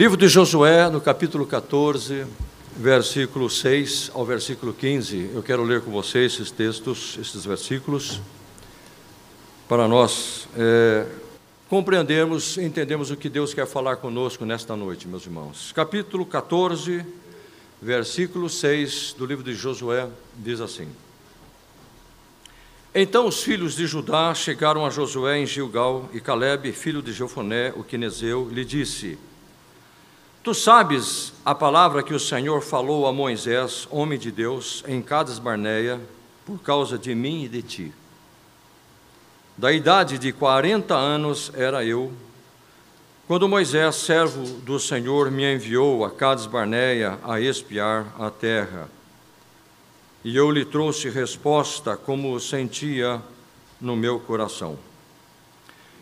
Livro 0.00 0.16
de 0.16 0.28
Josué, 0.28 0.88
no 0.88 0.98
capítulo 0.98 1.44
14, 1.44 2.24
versículo 2.74 3.50
6 3.50 4.10
ao 4.14 4.24
versículo 4.24 4.72
15. 4.72 5.32
Eu 5.34 5.42
quero 5.42 5.62
ler 5.62 5.82
com 5.82 5.90
vocês 5.90 6.32
esses 6.32 6.50
textos, 6.50 7.18
esses 7.20 7.44
versículos, 7.44 8.18
para 9.68 9.86
nós 9.86 10.48
é, 10.56 11.04
compreendermos, 11.68 12.56
entendermos 12.56 13.10
o 13.10 13.16
que 13.18 13.28
Deus 13.28 13.52
quer 13.52 13.66
falar 13.66 13.96
conosco 13.96 14.46
nesta 14.46 14.74
noite, 14.74 15.06
meus 15.06 15.26
irmãos. 15.26 15.70
Capítulo 15.72 16.24
14, 16.24 17.04
versículo 17.82 18.48
6 18.48 19.16
do 19.18 19.26
livro 19.26 19.44
de 19.44 19.52
Josué 19.52 20.08
diz 20.34 20.62
assim: 20.62 20.88
Então 22.94 23.26
os 23.26 23.42
filhos 23.42 23.76
de 23.76 23.86
Judá 23.86 24.32
chegaram 24.32 24.86
a 24.86 24.88
Josué 24.88 25.40
em 25.40 25.46
Gilgal, 25.46 26.08
e 26.14 26.20
Caleb, 26.20 26.72
filho 26.72 27.02
de 27.02 27.12
Jefoné, 27.12 27.74
o 27.76 27.84
quinezeu, 27.84 28.48
lhe 28.50 28.64
disse: 28.64 29.18
Tu 30.42 30.54
sabes 30.54 31.34
a 31.44 31.54
palavra 31.54 32.02
que 32.02 32.14
o 32.14 32.18
Senhor 32.18 32.62
falou 32.62 33.06
a 33.06 33.12
Moisés, 33.12 33.86
homem 33.90 34.18
de 34.18 34.32
Deus, 34.32 34.82
em 34.88 35.02
Cades 35.02 35.38
Barneia, 35.38 36.00
por 36.46 36.58
causa 36.60 36.98
de 36.98 37.14
mim 37.14 37.44
e 37.44 37.48
de 37.48 37.60
ti. 37.60 37.94
Da 39.54 39.70
idade 39.70 40.18
de 40.18 40.32
quarenta 40.32 40.94
anos 40.94 41.52
era 41.54 41.84
eu, 41.84 42.10
quando 43.28 43.46
Moisés, 43.46 43.96
servo 43.96 44.42
do 44.62 44.80
Senhor, 44.80 45.30
me 45.30 45.44
enviou 45.44 46.06
a 46.06 46.10
Cades 46.10 46.46
Barneia 46.46 47.18
a 47.22 47.38
espiar 47.38 48.06
a 48.18 48.30
terra. 48.30 48.88
E 50.24 50.34
eu 50.34 50.50
lhe 50.50 50.64
trouxe 50.64 51.10
resposta 51.10 51.98
como 51.98 52.40
sentia 52.40 53.20
no 53.78 53.94
meu 53.94 54.18
coração. 54.18 54.78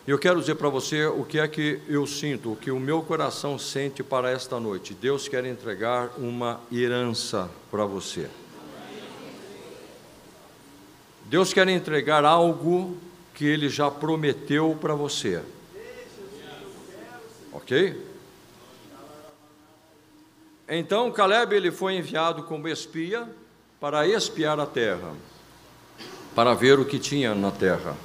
Eu 0.09 0.17
quero 0.17 0.39
dizer 0.39 0.55
para 0.55 0.69
você 0.69 1.05
o 1.05 1.23
que 1.23 1.37
é 1.37 1.47
que 1.47 1.83
eu 1.87 2.07
sinto, 2.07 2.53
o 2.53 2.55
que 2.55 2.71
o 2.71 2.79
meu 2.79 3.03
coração 3.03 3.59
sente 3.59 4.01
para 4.01 4.31
esta 4.31 4.59
noite. 4.59 4.95
Deus 4.95 5.27
quer 5.27 5.45
entregar 5.45 6.13
uma 6.17 6.59
herança 6.71 7.47
para 7.69 7.85
você. 7.85 8.27
Deus 11.25 11.53
quer 11.53 11.67
entregar 11.67 12.25
algo 12.25 12.97
que 13.35 13.45
ele 13.45 13.69
já 13.69 13.91
prometeu 13.91 14.75
para 14.81 14.95
você. 14.95 15.43
OK? 17.51 18.03
Então 20.67 21.11
Caleb 21.11 21.55
ele 21.55 21.69
foi 21.69 21.93
enviado 21.97 22.41
como 22.41 22.67
espia 22.67 23.29
para 23.79 24.07
espiar 24.07 24.59
a 24.59 24.65
terra, 24.65 25.13
para 26.33 26.55
ver 26.55 26.79
o 26.79 26.85
que 26.85 26.97
tinha 26.97 27.35
na 27.35 27.51
terra. 27.51 27.95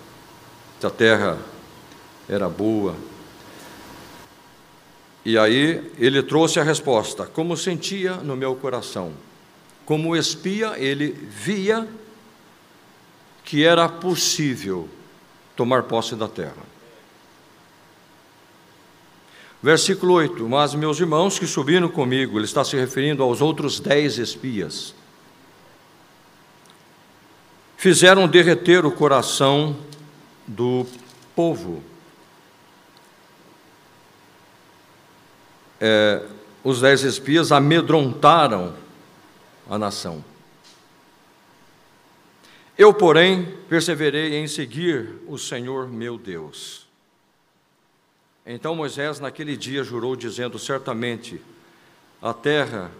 Se 0.78 0.86
a 0.86 0.90
terra 0.90 1.53
era 2.28 2.48
boa. 2.48 2.96
E 5.24 5.38
aí 5.38 5.90
ele 5.98 6.22
trouxe 6.22 6.60
a 6.60 6.62
resposta: 6.62 7.26
como 7.26 7.56
sentia 7.56 8.14
no 8.16 8.36
meu 8.36 8.54
coração. 8.54 9.12
Como 9.86 10.16
espia, 10.16 10.78
ele 10.78 11.12
via 11.12 11.86
que 13.44 13.64
era 13.64 13.88
possível 13.88 14.88
tomar 15.54 15.82
posse 15.84 16.14
da 16.16 16.28
terra. 16.28 16.74
Versículo 19.62 20.14
8: 20.14 20.46
Mas 20.48 20.74
meus 20.74 20.98
irmãos 21.00 21.38
que 21.38 21.46
subiram 21.46 21.88
comigo, 21.88 22.38
ele 22.38 22.44
está 22.44 22.64
se 22.64 22.76
referindo 22.76 23.22
aos 23.22 23.40
outros 23.40 23.80
dez 23.80 24.18
espias, 24.18 24.94
fizeram 27.76 28.28
derreter 28.28 28.84
o 28.84 28.90
coração 28.90 29.76
do 30.46 30.86
povo 31.34 31.82
é, 35.86 36.22
os 36.64 36.80
dez 36.80 37.02
espias 37.02 37.52
amedrontaram 37.52 38.74
a 39.68 39.76
nação. 39.76 40.24
Eu, 42.78 42.94
porém, 42.94 43.54
perseverei 43.68 44.36
em 44.36 44.48
seguir 44.48 45.20
o 45.26 45.36
Senhor 45.36 45.86
meu 45.86 46.16
Deus. 46.16 46.86
Então 48.46 48.74
Moisés, 48.74 49.20
naquele 49.20 49.58
dia, 49.58 49.84
jurou, 49.84 50.16
dizendo: 50.16 50.58
Certamente 50.58 51.38
a 52.22 52.32
terra 52.32 52.90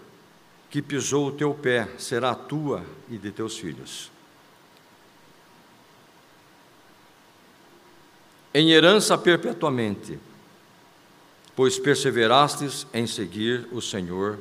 que 0.69 0.79
pisou 0.79 1.29
o 1.29 1.31
teu 1.31 1.55
pé 1.55 1.89
será 1.97 2.35
tua 2.35 2.85
e 3.09 3.17
de 3.17 3.31
teus 3.31 3.57
filhos. 3.57 4.11
Em 8.53 8.71
herança 8.71 9.17
perpetuamente 9.17 10.19
pois 11.55 11.79
perseverastes 11.79 12.85
em 12.93 13.07
seguir 13.07 13.67
o 13.71 13.81
Senhor, 13.81 14.37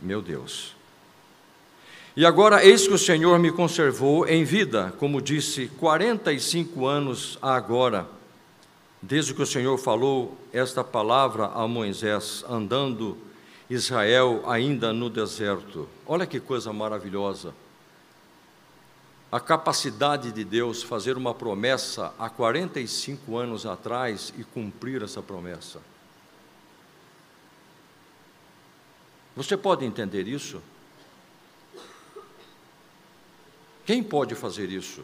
meu 0.00 0.22
Deus. 0.22 0.74
E 2.16 2.26
agora, 2.26 2.64
eis 2.64 2.86
que 2.86 2.94
o 2.94 2.98
Senhor 2.98 3.38
me 3.38 3.52
conservou 3.52 4.26
em 4.26 4.44
vida, 4.44 4.92
como 4.98 5.20
disse, 5.20 5.68
45 5.78 6.86
anos 6.86 7.38
agora, 7.40 8.06
desde 9.00 9.32
que 9.32 9.42
o 9.42 9.46
Senhor 9.46 9.78
falou 9.78 10.36
esta 10.52 10.84
palavra 10.84 11.46
a 11.46 11.66
Moisés, 11.66 12.44
andando 12.48 13.16
Israel 13.68 14.42
ainda 14.46 14.92
no 14.92 15.08
deserto. 15.08 15.88
Olha 16.06 16.26
que 16.26 16.40
coisa 16.40 16.72
maravilhosa. 16.72 17.54
A 19.30 19.38
capacidade 19.38 20.32
de 20.32 20.42
Deus 20.42 20.82
fazer 20.82 21.16
uma 21.16 21.32
promessa 21.32 22.12
há 22.18 22.28
45 22.28 23.36
anos 23.36 23.64
atrás 23.64 24.34
e 24.36 24.42
cumprir 24.42 25.02
essa 25.02 25.22
promessa. 25.22 25.80
Você 29.40 29.56
pode 29.56 29.86
entender 29.86 30.28
isso? 30.28 30.60
Quem 33.86 34.02
pode 34.02 34.34
fazer 34.34 34.68
isso? 34.68 35.02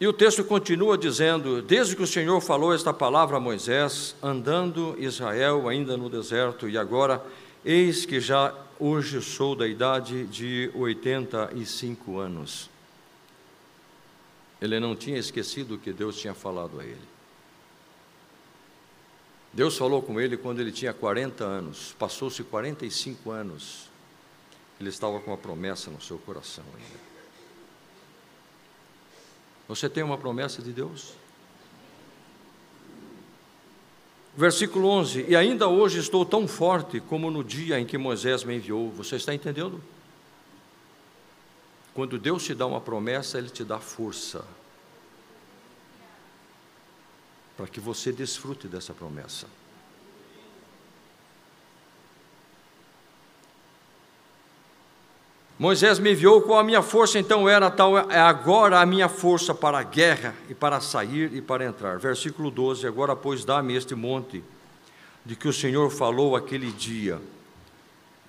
E 0.00 0.06
o 0.06 0.12
texto 0.12 0.44
continua 0.44 0.96
dizendo: 0.96 1.60
Desde 1.60 1.96
que 1.96 2.04
o 2.04 2.06
Senhor 2.06 2.40
falou 2.40 2.72
esta 2.72 2.94
palavra 2.94 3.38
a 3.38 3.40
Moisés, 3.40 4.14
andando 4.22 4.94
Israel 4.96 5.68
ainda 5.68 5.96
no 5.96 6.08
deserto, 6.08 6.68
e 6.68 6.78
agora, 6.78 7.20
eis 7.64 8.06
que 8.06 8.20
já 8.20 8.54
hoje 8.78 9.20
sou 9.20 9.56
da 9.56 9.66
idade 9.66 10.24
de 10.26 10.70
85 10.72 12.16
anos. 12.16 12.77
Ele 14.60 14.80
não 14.80 14.96
tinha 14.96 15.18
esquecido 15.18 15.74
o 15.74 15.78
que 15.78 15.92
Deus 15.92 16.18
tinha 16.18 16.34
falado 16.34 16.80
a 16.80 16.84
ele. 16.84 17.18
Deus 19.52 19.76
falou 19.76 20.02
com 20.02 20.20
ele 20.20 20.36
quando 20.36 20.60
ele 20.60 20.70
tinha 20.70 20.92
40 20.92 21.44
anos, 21.44 21.94
passou-se 21.98 22.42
45 22.44 23.30
anos, 23.30 23.88
ele 24.78 24.88
estava 24.90 25.18
com 25.20 25.30
uma 25.30 25.38
promessa 25.38 25.90
no 25.90 26.00
seu 26.00 26.18
coração 26.18 26.64
ainda. 26.76 27.08
Você 29.66 29.88
tem 29.88 30.02
uma 30.02 30.16
promessa 30.16 30.62
de 30.62 30.72
Deus? 30.72 31.12
Versículo 34.36 34.88
11: 34.88 35.26
E 35.28 35.34
ainda 35.34 35.68
hoje 35.68 35.98
estou 35.98 36.24
tão 36.24 36.46
forte 36.46 37.00
como 37.00 37.30
no 37.30 37.42
dia 37.42 37.78
em 37.78 37.84
que 37.84 37.98
Moisés 37.98 38.44
me 38.44 38.54
enviou. 38.54 38.90
Você 38.92 39.16
está 39.16 39.34
entendendo? 39.34 39.82
Quando 41.98 42.16
Deus 42.16 42.44
te 42.44 42.54
dá 42.54 42.64
uma 42.64 42.80
promessa, 42.80 43.38
Ele 43.38 43.50
te 43.50 43.64
dá 43.64 43.80
força 43.80 44.44
para 47.56 47.66
que 47.66 47.80
você 47.80 48.12
desfrute 48.12 48.68
dessa 48.68 48.94
promessa. 48.94 49.48
Moisés 55.58 55.98
me 55.98 56.12
enviou 56.12 56.40
com 56.42 56.56
a 56.56 56.62
minha 56.62 56.82
força, 56.82 57.18
então 57.18 57.48
era 57.48 57.68
tal, 57.68 57.98
é 57.98 58.20
agora 58.20 58.80
a 58.80 58.86
minha 58.86 59.08
força 59.08 59.52
para 59.52 59.80
a 59.80 59.82
guerra 59.82 60.36
e 60.48 60.54
para 60.54 60.80
sair 60.80 61.34
e 61.34 61.42
para 61.42 61.64
entrar. 61.64 61.98
Versículo 61.98 62.48
12: 62.48 62.86
Agora, 62.86 63.16
pois, 63.16 63.44
dá-me 63.44 63.74
este 63.74 63.96
monte 63.96 64.44
de 65.26 65.34
que 65.34 65.48
o 65.48 65.52
Senhor 65.52 65.90
falou 65.90 66.36
aquele 66.36 66.70
dia 66.70 67.20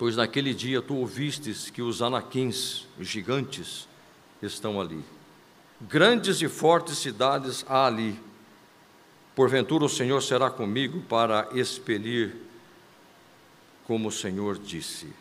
pois 0.00 0.16
naquele 0.16 0.54
dia 0.54 0.80
tu 0.80 0.94
ouvistes 0.94 1.68
que 1.68 1.82
os 1.82 2.00
anaquins, 2.00 2.86
os 2.98 3.06
gigantes, 3.06 3.86
estão 4.40 4.80
ali. 4.80 5.04
Grandes 5.78 6.40
e 6.40 6.48
fortes 6.48 6.96
cidades 6.96 7.66
há 7.68 7.84
ali. 7.84 8.18
Porventura 9.36 9.84
o 9.84 9.90
Senhor 9.90 10.22
será 10.22 10.50
comigo 10.50 11.02
para 11.02 11.50
expelir, 11.52 12.34
como 13.84 14.08
o 14.08 14.10
Senhor 14.10 14.56
disse. 14.56 15.12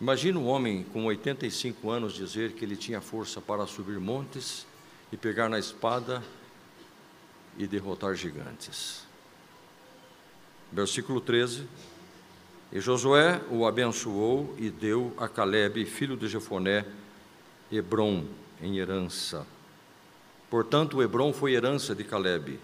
Imagina 0.00 0.38
um 0.38 0.46
homem 0.46 0.84
com 0.84 1.06
85 1.06 1.90
anos 1.90 2.14
dizer 2.14 2.52
que 2.52 2.64
ele 2.64 2.76
tinha 2.76 3.00
força 3.00 3.40
para 3.40 3.66
subir 3.66 3.98
montes 3.98 4.68
e 5.10 5.16
pegar 5.16 5.48
na 5.48 5.58
espada 5.58 6.22
e 7.58 7.66
derrotar 7.66 8.14
gigantes. 8.14 9.10
Versículo 10.72 11.20
13. 11.20 11.66
E 12.72 12.80
Josué 12.80 13.40
o 13.50 13.66
abençoou 13.66 14.54
e 14.58 14.70
deu 14.70 15.12
a 15.18 15.28
Caleb, 15.28 15.84
filho 15.84 16.16
de 16.16 16.26
Jefoné, 16.26 16.86
Hebron, 17.70 18.24
em 18.62 18.78
herança. 18.78 19.46
Portanto, 20.48 21.02
Hebron 21.02 21.32
foi 21.32 21.52
herança 21.52 21.94
de 21.94 22.02
Caleb, 22.04 22.58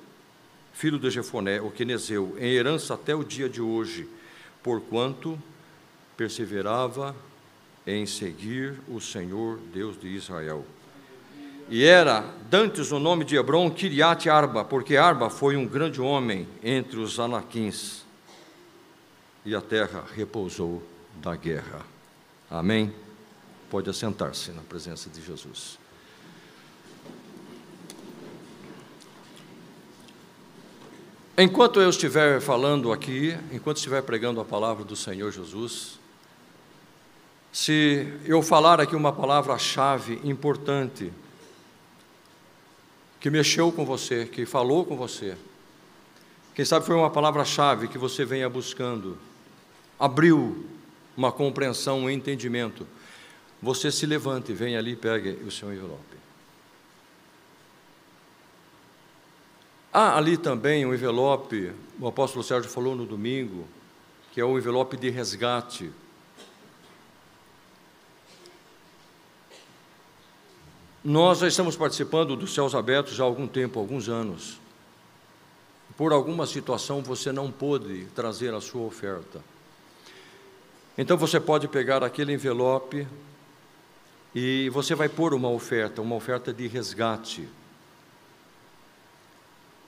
filho 0.73 0.99
de 0.99 1.11
Jefoné, 1.11 1.61
o 1.61 1.71
quenezeu, 1.71 2.35
em 2.39 2.53
herança 2.53 2.95
até 2.95 3.15
o 3.15 3.23
dia 3.23 3.49
de 3.49 3.61
hoje, 3.61 4.09
porquanto 4.63 5.39
perseverava 6.17 7.15
em 7.87 8.07
seguir 8.07 8.79
o 8.89 9.01
Senhor 9.01 9.59
Deus 9.73 9.99
de 10.01 10.09
Israel. 10.09 10.65
E 11.70 11.85
era 11.85 12.25
dantes 12.49 12.91
o 12.93 12.99
nome 12.99 13.25
de 13.25 13.37
Hebron 13.37 13.70
Kiriat 13.70 14.29
Arba, 14.31 14.65
porque 14.65 14.97
Arba 14.97 15.29
foi 15.29 15.55
um 15.55 15.67
grande 15.67 16.00
homem 16.00 16.49
entre 16.62 16.99
os 16.99 17.20
anaquins. 17.20 18.06
E 19.44 19.55
a 19.55 19.61
terra 19.61 20.05
repousou 20.15 20.82
da 21.17 21.37
guerra. 21.37 21.85
Amém? 22.50 22.94
Pode 23.70 23.91
assentar-se 23.91 24.50
na 24.53 24.62
presença 24.62 25.11
de 25.11 25.20
Jesus. 25.20 25.79
Enquanto 31.37 31.81
eu 31.81 31.91
estiver 31.91 32.41
falando 32.41 32.91
aqui, 32.91 33.38
enquanto 33.53 33.76
estiver 33.76 34.03
pregando 34.03 34.41
a 34.41 34.44
palavra 34.44 34.85
do 34.85 34.97
Senhor 34.97 35.31
Jesus, 35.31 36.00
se 37.53 38.12
eu 38.25 38.43
falar 38.43 38.81
aqui 38.81 38.97
uma 38.97 39.12
palavra-chave 39.12 40.19
importante, 40.25 41.12
que 43.20 43.31
mexeu 43.31 43.73
com 43.73 43.85
você, 43.85 44.26
que 44.26 44.47
falou 44.47 44.85
com 44.85 44.97
você, 44.97 45.37
quem 46.55 46.65
sabe 46.65 46.85
foi 46.85 46.97
uma 46.97 47.11
palavra-chave 47.11 47.87
que 47.87 47.99
você 47.99 48.25
venha 48.25 48.49
buscando, 48.49 49.17
abriu 49.99 50.67
uma 51.17 51.31
compreensão, 51.31 52.00
um 52.00 52.11
entendimento, 52.11 52.87
você 53.62 53.91
se 53.93 54.06
levante, 54.06 54.53
venha 54.53 54.79
ali 54.79 54.93
e 54.93 54.97
pegue 54.97 55.31
o 55.47 55.50
seu 55.50 55.73
envelope. 55.73 56.19
Há 59.93 60.17
ali 60.17 60.37
também 60.37 60.85
um 60.85 60.93
envelope, 60.93 61.73
o 61.99 62.06
apóstolo 62.06 62.44
Sérgio 62.44 62.71
falou 62.71 62.94
no 62.94 63.06
domingo, 63.06 63.67
que 64.32 64.41
é 64.41 64.44
o 64.44 64.59
envelope 64.59 64.97
de 64.97 65.11
resgate. 65.11 65.91
Nós 71.05 71.39
já 71.39 71.47
estamos 71.47 71.77
participando 71.77 72.35
dos 72.35 72.53
Céus 72.53 72.75
Abertos 72.75 73.21
há 73.21 73.25
algum 73.25 73.47
tempo, 73.47 73.79
alguns 73.79 74.09
anos. 74.09 74.59
Por 75.97 76.12
alguma 76.12 76.45
situação 76.45 77.03
você 77.03 77.31
não 77.31 77.53
pôde 77.53 78.06
trazer 78.17 78.53
a 78.53 78.61
sua 78.61 78.83
oferta. 78.83 79.41
Então 80.97 81.17
você 81.17 81.39
pode 81.39 81.69
pegar 81.69 82.03
aquele 82.03 82.33
envelope 82.33 83.06
e 84.35 84.69
você 84.71 84.97
vai 84.97 85.09
pôr 85.09 85.35
uma 85.35 85.49
oferta, 85.49 86.03
uma 86.03 86.17
oferta 86.17 86.53
de 86.53 86.67
resgate. 86.67 87.49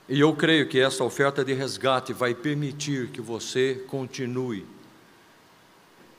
E 0.09 0.21
eu 0.21 0.33
creio 0.35 0.69
que 0.69 0.79
essa 0.79 1.03
oferta 1.03 1.45
de 1.45 1.53
resgate 1.53 2.13
vai 2.13 2.37
permitir 2.37 3.09
que 3.09 3.21
você 3.21 3.85
continue 3.89 4.65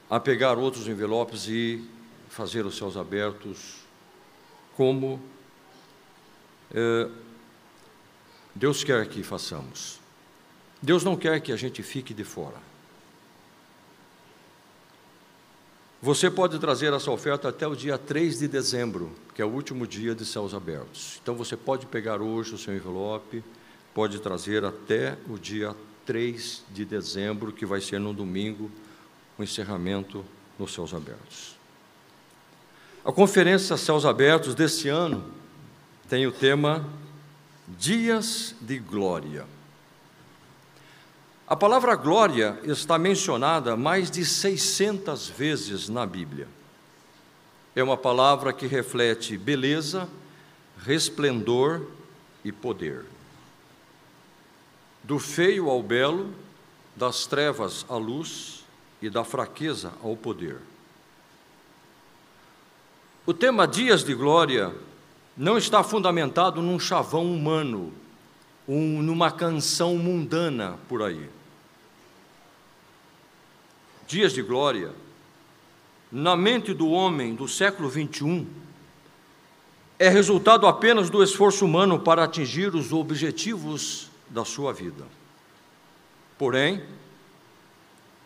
a 0.09 0.19
pegar 0.19 0.57
outros 0.57 0.89
envelopes 0.89 1.47
e 1.47 1.81
fazer 2.27 2.65
os 2.65 2.75
seus 2.75 2.97
abertos 2.97 3.80
como 4.81 5.21
eh, 6.73 7.07
Deus 8.55 8.83
quer 8.83 9.07
que 9.07 9.21
façamos. 9.21 9.99
Deus 10.81 11.03
não 11.03 11.15
quer 11.15 11.39
que 11.39 11.51
a 11.51 11.55
gente 11.55 11.83
fique 11.83 12.15
de 12.15 12.23
fora. 12.23 12.57
Você 16.01 16.31
pode 16.31 16.57
trazer 16.57 16.91
essa 16.93 17.11
oferta 17.11 17.49
até 17.49 17.67
o 17.67 17.75
dia 17.75 17.95
3 17.95 18.39
de 18.39 18.47
dezembro, 18.47 19.11
que 19.35 19.41
é 19.43 19.45
o 19.45 19.49
último 19.49 19.85
dia 19.85 20.15
de 20.15 20.25
céus 20.25 20.51
abertos. 20.51 21.19
Então 21.21 21.35
você 21.35 21.55
pode 21.55 21.85
pegar 21.85 22.19
hoje 22.19 22.55
o 22.55 22.57
seu 22.57 22.75
envelope, 22.75 23.43
pode 23.93 24.17
trazer 24.19 24.65
até 24.65 25.15
o 25.29 25.37
dia 25.37 25.75
3 26.07 26.63
de 26.71 26.85
dezembro, 26.85 27.51
que 27.51 27.67
vai 27.67 27.81
ser 27.81 27.99
no 27.99 28.15
domingo, 28.15 28.71
o 29.37 29.43
encerramento 29.43 30.25
nos 30.57 30.73
céus 30.73 30.91
abertos. 30.91 31.60
A 33.03 33.11
conferência 33.11 33.75
Céus 33.77 34.05
Abertos 34.05 34.53
deste 34.53 34.87
ano 34.87 35.23
tem 36.07 36.27
o 36.27 36.31
tema 36.31 36.87
Dias 37.67 38.53
de 38.61 38.77
Glória. 38.77 39.47
A 41.47 41.55
palavra 41.55 41.95
glória 41.95 42.59
está 42.63 42.99
mencionada 42.99 43.75
mais 43.75 44.11
de 44.11 44.23
600 44.23 45.27
vezes 45.29 45.89
na 45.89 46.05
Bíblia. 46.05 46.47
É 47.75 47.81
uma 47.81 47.97
palavra 47.97 48.53
que 48.53 48.67
reflete 48.67 49.35
beleza, 49.35 50.07
resplendor 50.77 51.81
e 52.45 52.51
poder. 52.51 53.03
Do 55.03 55.17
feio 55.17 55.71
ao 55.71 55.81
belo, 55.81 56.31
das 56.95 57.25
trevas 57.25 57.83
à 57.89 57.95
luz 57.95 58.63
e 59.01 59.09
da 59.09 59.23
fraqueza 59.23 59.91
ao 60.03 60.15
poder. 60.15 60.59
O 63.25 63.33
tema 63.33 63.67
Dias 63.67 64.03
de 64.03 64.13
Glória 64.13 64.73
não 65.37 65.57
está 65.57 65.83
fundamentado 65.83 66.61
num 66.61 66.79
chavão 66.79 67.31
humano, 67.31 67.93
um, 68.67 69.01
numa 69.01 69.31
canção 69.31 69.95
mundana 69.97 70.77
por 70.87 71.01
aí 71.01 71.29
dias 74.11 74.33
de 74.33 74.41
glória, 74.41 74.91
na 76.11 76.35
mente 76.35 76.73
do 76.73 76.89
homem 76.89 77.33
do 77.33 77.47
século 77.47 77.87
21, 77.87 78.45
é 79.97 80.09
resultado 80.09 80.67
apenas 80.67 81.09
do 81.09 81.23
esforço 81.23 81.63
humano 81.63 81.97
para 81.97 82.25
atingir 82.25 82.75
os 82.75 82.91
objetivos 82.91 84.09
da 84.29 84.43
sua 84.43 84.73
vida. 84.73 85.05
Porém, 86.37 86.83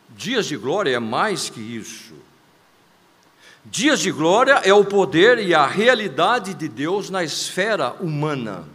dias 0.09 0.48
de 0.48 0.57
glória 0.57 0.95
é 0.95 1.00
mais 1.00 1.51
que 1.51 1.62
isso. 1.62 2.15
Dias 3.65 4.00
de 4.00 4.12
glória 4.12 4.62
é 4.63 4.73
o 4.73 4.85
poder 4.85 5.39
e 5.39 5.53
a 5.53 5.65
realidade 5.65 6.53
de 6.53 6.67
Deus 6.67 7.09
na 7.09 7.23
esfera 7.23 7.94
humana. 8.00 8.67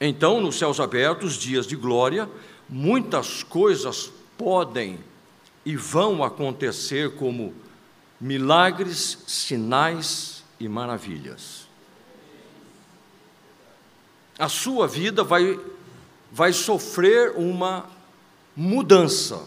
Então, 0.00 0.40
nos 0.40 0.58
céus 0.58 0.80
abertos, 0.80 1.34
dias 1.34 1.66
de 1.66 1.76
glória, 1.76 2.28
muitas 2.68 3.42
coisas 3.42 4.10
podem 4.36 4.98
e 5.64 5.76
vão 5.76 6.24
acontecer 6.24 7.14
como 7.14 7.54
milagres, 8.20 9.18
sinais 9.26 10.42
e 10.58 10.68
maravilhas. 10.68 11.68
A 14.38 14.48
sua 14.48 14.86
vida 14.86 15.22
vai, 15.22 15.58
vai 16.32 16.52
sofrer 16.52 17.32
uma 17.36 17.86
mudança. 18.56 19.40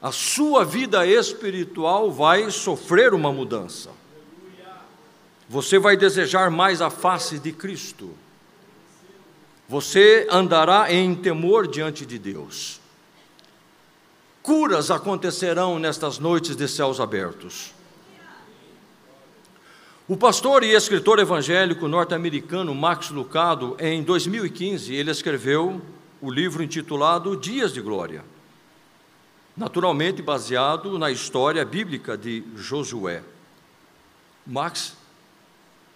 A 0.00 0.12
sua 0.12 0.64
vida 0.64 1.06
espiritual 1.06 2.10
vai 2.10 2.50
sofrer 2.50 3.12
uma 3.12 3.32
mudança. 3.32 3.90
Você 5.48 5.78
vai 5.78 5.96
desejar 5.96 6.50
mais 6.50 6.80
a 6.80 6.90
face 6.90 7.38
de 7.38 7.52
Cristo. 7.52 8.10
Você 9.68 10.26
andará 10.30 10.92
em 10.92 11.14
temor 11.14 11.66
diante 11.66 12.06
de 12.06 12.18
Deus. 12.18 12.80
Curas 14.42 14.90
acontecerão 14.90 15.78
nestas 15.78 16.18
noites 16.18 16.54
de 16.54 16.68
céus 16.68 17.00
abertos. 17.00 17.74
O 20.06 20.16
pastor 20.16 20.62
e 20.62 20.74
escritor 20.74 21.18
evangélico 21.18 21.86
norte-americano 21.86 22.74
Max 22.74 23.10
Lucado, 23.10 23.76
em 23.78 24.02
2015, 24.02 24.94
ele 24.94 25.10
escreveu 25.10 25.82
o 26.22 26.30
livro 26.30 26.62
intitulado 26.62 27.36
Dias 27.36 27.74
de 27.74 27.82
Glória, 27.82 28.24
naturalmente 29.58 30.22
baseado 30.22 30.98
na 30.98 31.10
história 31.10 31.64
bíblica 31.64 32.16
de 32.16 32.44
Josué. 32.54 33.22
Max 34.46 34.96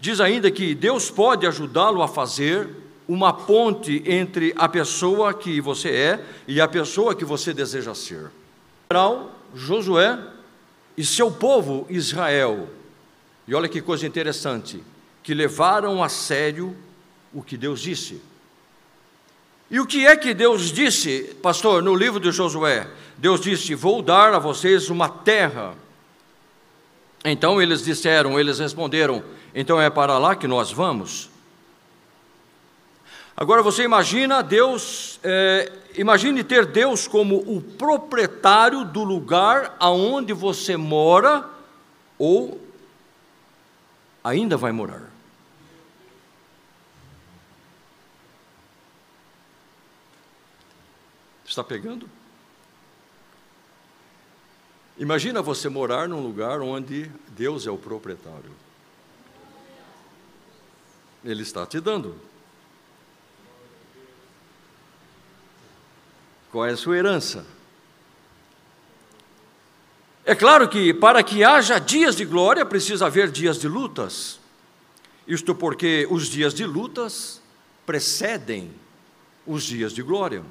diz 0.00 0.20
ainda 0.20 0.50
que 0.50 0.74
Deus 0.74 1.10
pode 1.10 1.46
ajudá-lo 1.46 2.02
a 2.02 2.08
fazer 2.08 2.68
uma 3.06 3.32
ponte 3.32 4.02
entre 4.04 4.52
a 4.56 4.68
pessoa 4.68 5.32
que 5.32 5.60
você 5.60 5.90
é 5.90 6.24
e 6.48 6.60
a 6.60 6.66
pessoa 6.66 7.14
que 7.14 7.24
você 7.24 7.54
deseja 7.54 7.94
ser. 7.94 8.30
Josué 9.54 10.18
e 10.96 11.04
seu 11.04 11.30
povo 11.30 11.86
Israel. 11.88 12.68
E 13.46 13.54
olha 13.54 13.68
que 13.68 13.80
coisa 13.80 14.06
interessante, 14.06 14.82
que 15.22 15.34
levaram 15.34 16.02
a 16.02 16.08
sério 16.08 16.76
o 17.32 17.42
que 17.42 17.56
Deus 17.56 17.80
disse. 17.80 18.20
E 19.72 19.80
o 19.80 19.86
que 19.86 20.06
é 20.06 20.14
que 20.14 20.34
Deus 20.34 20.70
disse, 20.70 21.34
pastor, 21.42 21.82
no 21.82 21.96
livro 21.96 22.20
de 22.20 22.30
Josué? 22.30 22.86
Deus 23.16 23.40
disse: 23.40 23.74
Vou 23.74 24.02
dar 24.02 24.34
a 24.34 24.38
vocês 24.38 24.90
uma 24.90 25.08
terra. 25.08 25.74
Então 27.24 27.60
eles 27.60 27.82
disseram, 27.82 28.38
eles 28.38 28.58
responderam: 28.58 29.24
Então 29.54 29.80
é 29.80 29.88
para 29.88 30.18
lá 30.18 30.36
que 30.36 30.46
nós 30.46 30.70
vamos? 30.70 31.30
Agora 33.34 33.62
você 33.62 33.82
imagina 33.82 34.42
Deus, 34.42 35.18
é, 35.22 35.72
imagine 35.96 36.44
ter 36.44 36.66
Deus 36.66 37.08
como 37.08 37.36
o 37.36 37.62
proprietário 37.62 38.84
do 38.84 39.02
lugar 39.02 39.74
aonde 39.80 40.34
você 40.34 40.76
mora 40.76 41.48
ou 42.18 42.60
ainda 44.22 44.58
vai 44.58 44.70
morar. 44.70 45.11
Está 51.52 51.62
pegando? 51.62 52.08
Imagina 54.96 55.42
você 55.42 55.68
morar 55.68 56.08
num 56.08 56.22
lugar 56.22 56.62
onde 56.62 57.10
Deus 57.28 57.66
é 57.66 57.70
o 57.70 57.76
proprietário. 57.76 58.50
Ele 61.22 61.42
está 61.42 61.66
te 61.66 61.78
dando. 61.78 62.16
Qual 66.50 66.64
é 66.64 66.70
a 66.70 66.76
sua 66.78 66.96
herança? 66.96 67.44
É 70.24 70.34
claro 70.34 70.66
que 70.70 70.94
para 70.94 71.22
que 71.22 71.44
haja 71.44 71.78
dias 71.78 72.16
de 72.16 72.24
glória 72.24 72.64
precisa 72.64 73.08
haver 73.08 73.30
dias 73.30 73.58
de 73.58 73.68
lutas. 73.68 74.40
Isto 75.28 75.54
porque 75.54 76.08
os 76.10 76.28
dias 76.28 76.54
de 76.54 76.64
lutas 76.64 77.42
precedem 77.84 78.72
os 79.46 79.64
dias 79.64 79.92
de 79.92 80.00
glória. 80.00 80.42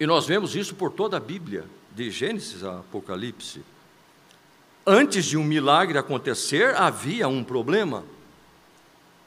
E 0.00 0.06
nós 0.06 0.26
vemos 0.26 0.54
isso 0.54 0.74
por 0.74 0.92
toda 0.92 1.16
a 1.16 1.20
Bíblia, 1.20 1.64
de 1.92 2.10
Gênesis 2.10 2.62
a 2.62 2.78
Apocalipse. 2.78 3.62
Antes 4.86 5.24
de 5.24 5.36
um 5.36 5.44
milagre 5.44 5.98
acontecer, 5.98 6.74
havia 6.76 7.26
um 7.26 7.42
problema. 7.42 8.04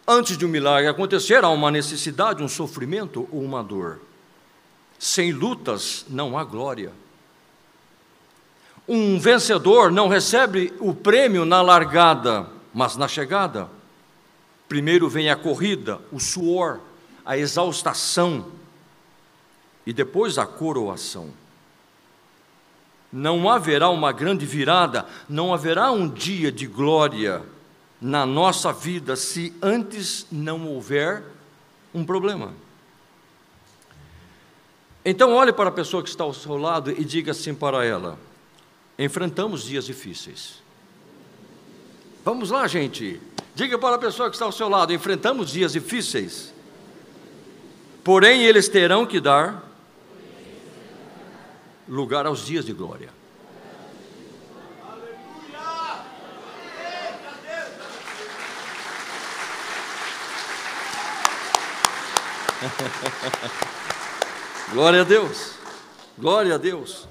Antes 0.08 0.38
de 0.38 0.46
um 0.46 0.50
milagre 0.50 0.88
acontecer, 0.88 1.44
há 1.44 1.50
uma 1.50 1.70
necessidade, 1.70 2.42
um 2.42 2.48
sofrimento 2.48 3.28
ou 3.32 3.44
uma 3.44 3.64
dor. 3.64 4.00
Sem 4.98 5.32
lutas 5.32 6.06
não 6.10 6.38
há 6.38 6.44
glória. 6.44 6.92
Um 8.88 9.20
vencedor 9.20 9.92
não 9.92 10.08
recebe 10.08 10.74
o 10.80 10.94
prêmio 10.94 11.46
na 11.46 11.62
largada, 11.62 12.48
mas 12.74 12.96
na 12.96 13.08
chegada. 13.08 13.70
Primeiro 14.68 15.10
vem 15.10 15.30
a 15.30 15.36
corrida, 15.36 16.00
o 16.12 16.20
suor, 16.20 16.80
a 17.26 17.38
exaustação 17.38 18.46
e 19.86 19.94
depois 19.94 20.38
a 20.38 20.46
coroação. 20.46 21.30
Não 23.12 23.50
haverá 23.50 23.90
uma 23.90 24.12
grande 24.12 24.46
virada, 24.46 25.06
não 25.28 25.54
haverá 25.54 25.92
um 25.92 26.08
dia 26.08 26.52
de 26.52 26.66
glória 26.66 27.44
na 28.00 28.26
nossa 28.26 28.72
vida 28.72 29.16
se 29.16 29.54
antes 29.62 30.26
não 30.32 30.66
houver 30.68 31.24
um 31.94 32.06
problema. 32.06 32.54
Então, 35.04 35.34
olhe 35.34 35.52
para 35.52 35.70
a 35.70 35.74
pessoa 35.74 36.04
que 36.04 36.10
está 36.10 36.24
ao 36.24 36.34
seu 36.34 36.58
lado 36.58 36.92
e 36.92 37.04
diga 37.04 37.32
assim 37.32 37.54
para 37.54 37.84
ela: 37.84 38.18
enfrentamos 38.98 39.64
dias 39.64 39.86
difíceis. 39.86 40.62
Vamos 42.24 42.52
lá, 42.52 42.68
gente. 42.68 43.20
Diga 43.56 43.78
para 43.78 43.96
a 43.96 44.00
pessoa 44.00 44.30
que 44.30 44.36
está 44.36 44.46
ao 44.46 44.52
seu 44.52 44.70
lado: 44.70 44.94
enfrentamos 44.94 45.50
dias 45.50 45.74
difíceis. 45.74 46.54
Porém, 48.04 48.44
eles 48.44 48.70
terão 48.70 49.06
que 49.06 49.20
dar 49.20 49.71
lugar 51.92 52.26
aos 52.26 52.46
dias 52.46 52.66
de 52.66 52.72
glória. 52.72 53.10
Glória 64.72 65.02
a 65.02 65.04
Deus. 65.04 65.56
Glória 66.18 66.56
a 66.56 66.58
Deus. 66.58 67.10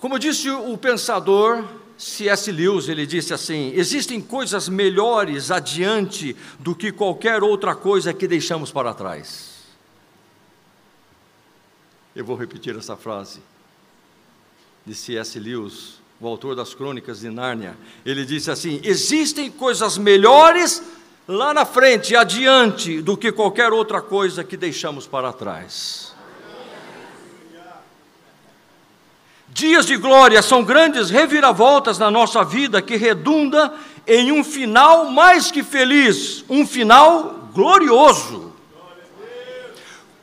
Como 0.00 0.18
disse 0.18 0.50
o 0.50 0.76
pensador 0.76 1.64
C.S. 1.96 2.50
Lewis, 2.50 2.88
ele 2.88 3.06
disse 3.06 3.32
assim: 3.32 3.72
existem 3.76 4.20
coisas 4.20 4.68
melhores 4.68 5.52
adiante 5.52 6.34
do 6.58 6.74
que 6.74 6.90
qualquer 6.90 7.44
outra 7.44 7.76
coisa 7.76 8.12
que 8.12 8.26
deixamos 8.26 8.72
para 8.72 8.92
trás. 8.92 9.58
Eu 12.16 12.24
vou 12.24 12.34
repetir 12.34 12.76
essa 12.76 12.96
frase 12.96 13.40
de 14.88 14.94
C.S. 14.94 15.38
Lewis, 15.38 16.00
o 16.18 16.26
autor 16.26 16.56
das 16.56 16.72
Crônicas 16.72 17.20
de 17.20 17.28
Nárnia. 17.28 17.76
Ele 18.06 18.24
disse 18.24 18.50
assim: 18.50 18.80
existem 18.82 19.50
coisas 19.50 19.98
melhores 19.98 20.82
lá 21.28 21.52
na 21.52 21.66
frente, 21.66 22.16
adiante, 22.16 23.02
do 23.02 23.14
que 23.14 23.30
qualquer 23.30 23.70
outra 23.70 24.00
coisa 24.00 24.42
que 24.42 24.56
deixamos 24.56 25.06
para 25.06 25.30
trás. 25.30 26.14
Dias 29.50 29.84
de 29.84 29.96
glória 29.96 30.40
são 30.40 30.64
grandes 30.64 31.10
reviravoltas 31.10 31.98
na 31.98 32.10
nossa 32.10 32.42
vida 32.42 32.80
que 32.80 32.96
redunda 32.96 33.74
em 34.06 34.32
um 34.32 34.42
final 34.42 35.10
mais 35.10 35.50
que 35.50 35.62
feliz, 35.62 36.44
um 36.48 36.66
final 36.66 37.50
glorioso. 37.52 38.54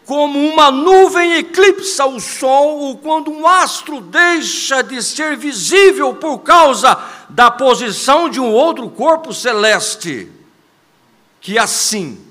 Como 0.05 0.39
uma 0.39 0.69
nuvem 0.69 1.33
eclipsa 1.37 2.05
o 2.05 2.19
sol, 2.19 2.79
ou 2.79 2.97
quando 2.97 3.31
um 3.31 3.47
astro 3.47 4.01
deixa 4.01 4.83
de 4.83 5.01
ser 5.01 5.35
visível 5.35 6.13
por 6.13 6.39
causa 6.39 6.97
da 7.29 7.49
posição 7.49 8.29
de 8.29 8.39
um 8.39 8.51
outro 8.51 8.89
corpo 8.89 9.33
celeste. 9.33 10.31
Que 11.41 11.57
assim 11.57 12.25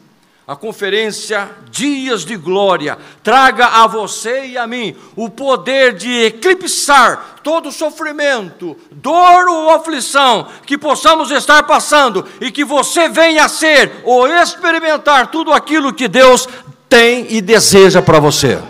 a 0.47 0.55
conferência 0.55 1.51
Dias 1.71 2.23
de 2.23 2.37
Glória 2.37 2.99
traga 3.23 3.67
a 3.67 3.87
você 3.87 4.49
e 4.49 4.59
a 4.59 4.67
mim 4.67 4.95
o 5.17 5.31
poder 5.31 5.95
de 5.95 6.25
eclipsar 6.25 7.39
todo 7.43 7.73
sofrimento, 7.73 8.77
dor 8.93 9.49
ou 9.49 9.71
aflição 9.71 10.47
que 10.67 10.77
possamos 10.77 11.31
estar 11.31 11.63
passando 11.63 12.27
e 12.43 12.51
que 12.51 12.63
você 12.63 13.09
venha 13.09 13.47
a 13.47 13.49
ser 13.49 14.03
ou 14.05 14.27
experimentar 14.27 15.31
tudo 15.31 15.51
aquilo 15.51 15.95
que 15.95 16.09
Deus 16.09 16.47
tem 16.89 17.33
e 17.33 17.41
deseja 17.41 18.01
para 18.01 18.19
você. 18.21 18.61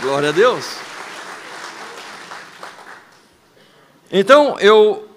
Glória 0.00 0.28
a 0.28 0.32
Deus. 0.32 0.76
Então, 4.10 4.58
eu 4.58 5.08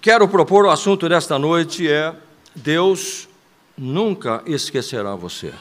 quero 0.00 0.28
propor 0.28 0.66
o 0.66 0.70
assunto 0.70 1.08
desta 1.08 1.38
noite 1.38 1.90
é 1.90 2.14
Deus 2.54 3.28
nunca 3.76 4.42
esquecerá 4.46 5.16
você. 5.16 5.52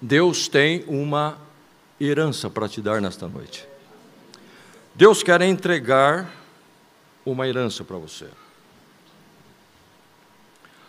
Deus 0.00 0.48
tem 0.48 0.84
uma 0.88 1.38
herança 2.00 2.50
para 2.50 2.68
te 2.68 2.80
dar 2.80 3.00
nesta 3.00 3.28
noite. 3.28 3.68
Deus 4.94 5.22
quer 5.22 5.40
entregar 5.42 6.28
uma 7.24 7.46
herança 7.46 7.84
para 7.84 7.98
você. 7.98 8.26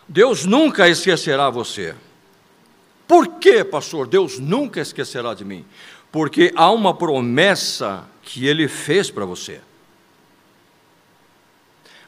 Deus 0.08 0.44
nunca 0.44 0.88
esquecerá 0.88 1.48
você. 1.50 1.94
Por 3.06 3.38
que, 3.38 3.64
pastor? 3.64 4.06
Deus 4.06 4.38
nunca 4.38 4.80
esquecerá 4.80 5.34
de 5.34 5.44
mim. 5.44 5.64
Porque 6.10 6.52
há 6.54 6.70
uma 6.70 6.94
promessa 6.94 8.04
que 8.22 8.46
ele 8.46 8.68
fez 8.68 9.10
para 9.10 9.24
você. 9.24 9.60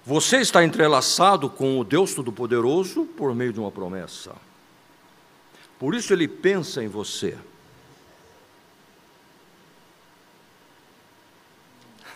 Você 0.05 0.39
está 0.39 0.63
entrelaçado 0.63 1.49
com 1.49 1.79
o 1.79 1.85
Deus 1.85 2.15
Todo-Poderoso 2.15 3.07
por 3.07 3.35
meio 3.35 3.53
de 3.53 3.61
uma 3.61 3.71
promessa. 3.71 4.33
Por 5.79 5.95
isso 5.95 6.13
ele 6.13 6.29
pensa 6.29 6.85
em 6.85 6.89
você. 6.89 7.37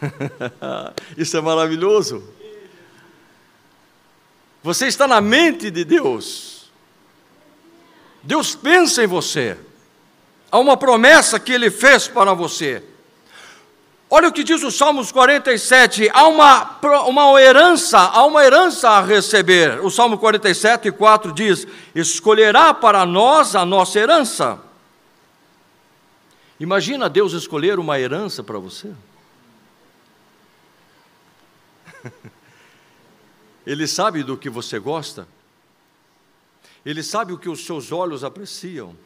isso 1.16 1.37
é 1.37 1.40
maravilhoso. 1.40 2.23
Você 4.62 4.87
está 4.87 5.07
na 5.07 5.21
mente 5.21 5.71
de 5.71 5.85
Deus. 5.85 6.71
Deus 8.23 8.55
pensa 8.55 9.03
em 9.03 9.07
você. 9.07 9.57
Há 10.50 10.59
uma 10.59 10.77
promessa 10.77 11.38
que 11.38 11.53
ele 11.53 11.71
fez 11.71 12.09
para 12.09 12.35
você. 12.35 12.83
Olha 14.11 14.29
o 14.29 14.33
que 14.33 14.43
diz 14.43 14.62
o 14.62 14.71
Salmos 14.71 15.12
47, 15.12 16.11
há 16.15 16.27
uma, 16.27 16.79
uma 17.07 17.43
herança, 17.43 17.99
há 17.99 18.25
uma 18.25 18.43
herança 18.43 18.88
a 18.88 19.03
receber. 19.03 19.85
O 19.85 19.91
Salmo 19.91 20.17
47, 20.17 20.91
4 20.91 21.31
diz: 21.33 21.67
Escolherá 21.95 22.73
para 22.73 23.05
nós 23.05 23.55
a 23.55 23.67
nossa 23.67 23.99
herança. 23.99 24.59
Imagina 26.59 27.11
Deus 27.11 27.35
escolher 27.35 27.79
uma 27.79 28.00
herança 28.00 28.43
para 28.43 28.59
você. 28.59 28.91
Ele 33.68 33.87
sabe 33.87 34.22
do 34.22 34.34
que 34.34 34.48
você 34.48 34.78
gosta, 34.78 35.28
Ele 36.87 37.02
sabe 37.02 37.34
o 37.34 37.38
que 37.38 37.50
os 37.50 37.66
seus 37.66 37.92
olhos 37.92 38.25
apreciam, 38.25 38.96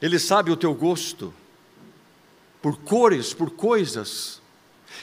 Ele 0.00 0.16
sabe 0.16 0.52
o 0.52 0.56
teu 0.56 0.72
gosto 0.72 1.34
por 2.62 2.78
cores, 2.78 3.34
por 3.34 3.50
coisas. 3.50 4.40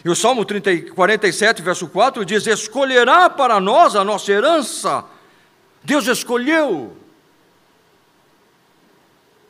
E 0.06 0.10
o 0.10 0.16
Salmo 0.16 0.46
30, 0.46 0.94
47, 0.94 1.62
verso 1.62 1.90
4 1.90 2.24
diz: 2.24 2.48
Escolherá 2.48 3.30
para 3.30 3.60
nós 3.60 3.94
a 3.94 4.06
nossa 4.06 4.32
herança. 4.32 5.04
Deus 5.84 6.08
escolheu. 6.08 6.96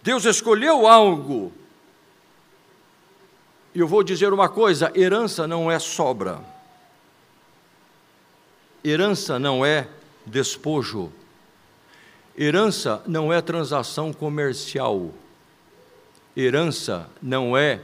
Deus 0.02 0.26
escolheu 0.26 0.88
algo. 0.88 1.54
eu 3.76 3.88
vou 3.88 4.02
dizer 4.02 4.34
uma 4.34 4.50
coisa: 4.50 4.92
herança 4.96 5.46
não 5.46 5.70
é 5.70 5.78
sobra, 5.78 6.55
herança 8.86 9.40
não 9.40 9.66
é 9.66 9.88
despojo, 10.28 11.12
herança 12.38 13.02
não 13.08 13.34
é 13.34 13.42
transação 13.42 14.14
comercial, 14.14 15.12
herança 16.38 17.10
não 17.20 17.58
é 17.58 17.82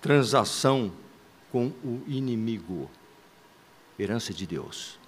transação 0.00 0.90
com 1.52 1.66
o 1.84 2.02
inimigo, 2.06 2.90
herança 3.98 4.32
de 4.32 4.46
Deus, 4.46 4.98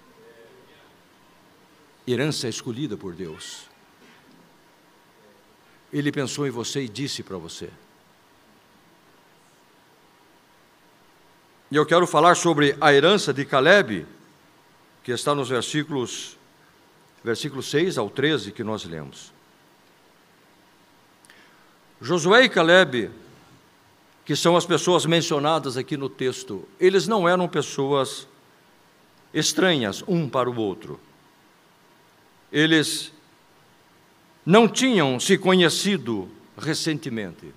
herança 2.07 2.47
escolhida 2.47 2.95
por 2.95 3.15
Deus. 3.15 3.65
Ele 5.91 6.11
pensou 6.11 6.45
em 6.45 6.51
você 6.51 6.83
e 6.83 6.89
disse 6.89 7.23
para 7.23 7.37
você. 7.37 7.71
E 11.71 11.75
eu 11.75 11.85
quero 11.85 12.05
falar 12.05 12.35
sobre 12.35 12.77
a 12.79 12.93
herança 12.93 13.33
de 13.33 13.43
Caleb, 13.45 14.05
que 15.07 15.13
está 15.13 15.33
nos 15.33 15.47
versículos, 15.47 16.35
versículos 17.23 17.69
6 17.69 17.97
ao 17.97 18.09
13 18.09 18.51
que 18.51 18.61
nós 18.61 18.83
lemos. 18.83 19.31
Josué 22.01 22.43
e 22.43 22.49
Caleb, 22.49 23.09
que 24.25 24.35
são 24.35 24.57
as 24.57 24.65
pessoas 24.65 25.05
mencionadas 25.05 25.77
aqui 25.77 25.95
no 25.95 26.09
texto, 26.09 26.67
eles 26.77 27.07
não 27.07 27.25
eram 27.25 27.47
pessoas 27.47 28.27
estranhas 29.33 30.03
um 30.09 30.27
para 30.27 30.49
o 30.49 30.57
outro. 30.57 30.99
Eles 32.51 33.13
não 34.45 34.67
tinham 34.67 35.21
se 35.21 35.37
conhecido 35.37 36.29
recentemente. 36.57 37.53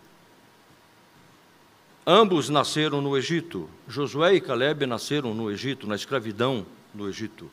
Ambos 2.06 2.48
nasceram 2.48 3.00
no 3.00 3.18
Egito. 3.18 3.68
Josué 3.88 4.34
e 4.34 4.40
Caleb 4.40 4.86
nasceram 4.86 5.34
no 5.34 5.50
Egito, 5.50 5.88
na 5.88 5.96
escravidão 5.96 6.64
no 6.94 7.08
Egito. 7.08 7.50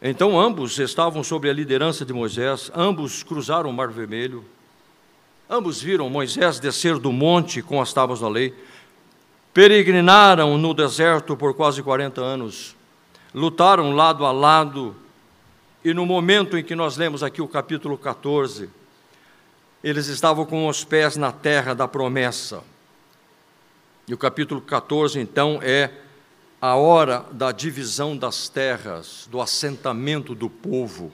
Então 0.00 0.38
ambos 0.38 0.78
estavam 0.78 1.24
sob 1.24 1.50
a 1.50 1.52
liderança 1.52 2.04
de 2.04 2.12
Moisés, 2.12 2.70
ambos 2.74 3.22
cruzaram 3.22 3.68
o 3.68 3.72
Mar 3.72 3.88
Vermelho, 3.88 4.44
ambos 5.50 5.82
viram 5.82 6.08
Moisés 6.08 6.60
descer 6.60 6.98
do 6.98 7.10
monte 7.10 7.60
com 7.62 7.80
as 7.80 7.92
tábuas 7.92 8.20
da 8.20 8.28
lei, 8.28 8.54
peregrinaram 9.52 10.56
no 10.56 10.72
deserto 10.72 11.36
por 11.36 11.54
quase 11.54 11.82
40 11.82 12.20
anos, 12.20 12.76
lutaram 13.34 13.92
lado 13.92 14.24
a 14.24 14.30
lado, 14.30 14.94
e 15.84 15.92
no 15.92 16.06
momento 16.06 16.56
em 16.56 16.62
que 16.62 16.76
nós 16.76 16.96
lemos 16.96 17.22
aqui 17.22 17.42
o 17.42 17.48
capítulo 17.48 17.98
14, 17.98 18.70
eles 19.82 20.06
estavam 20.06 20.44
com 20.44 20.68
os 20.68 20.84
pés 20.84 21.16
na 21.16 21.32
terra 21.32 21.74
da 21.74 21.88
promessa. 21.88 22.62
E 24.06 24.14
o 24.14 24.18
capítulo 24.18 24.60
14, 24.60 25.20
então, 25.20 25.60
é 25.62 25.90
a 26.60 26.74
hora 26.74 27.24
da 27.32 27.52
divisão 27.52 28.16
das 28.16 28.48
terras, 28.48 29.28
do 29.30 29.40
assentamento 29.40 30.34
do 30.34 30.50
povo, 30.50 31.12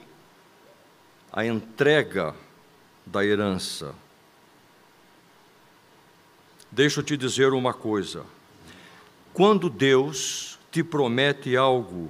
a 1.31 1.45
entrega 1.45 2.33
da 3.05 3.23
herança. 3.23 3.93
Deixa 6.71 6.99
eu 6.99 7.03
te 7.03 7.15
dizer 7.15 7.53
uma 7.53 7.73
coisa: 7.73 8.23
quando 9.33 9.69
Deus 9.69 10.59
te 10.71 10.83
promete 10.83 11.55
algo, 11.55 12.09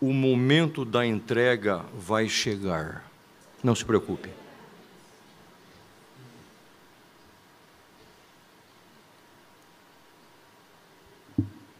o 0.00 0.12
momento 0.12 0.84
da 0.84 1.06
entrega 1.06 1.84
vai 1.94 2.28
chegar. 2.28 3.04
Não 3.62 3.74
se 3.74 3.84
preocupe. 3.84 4.45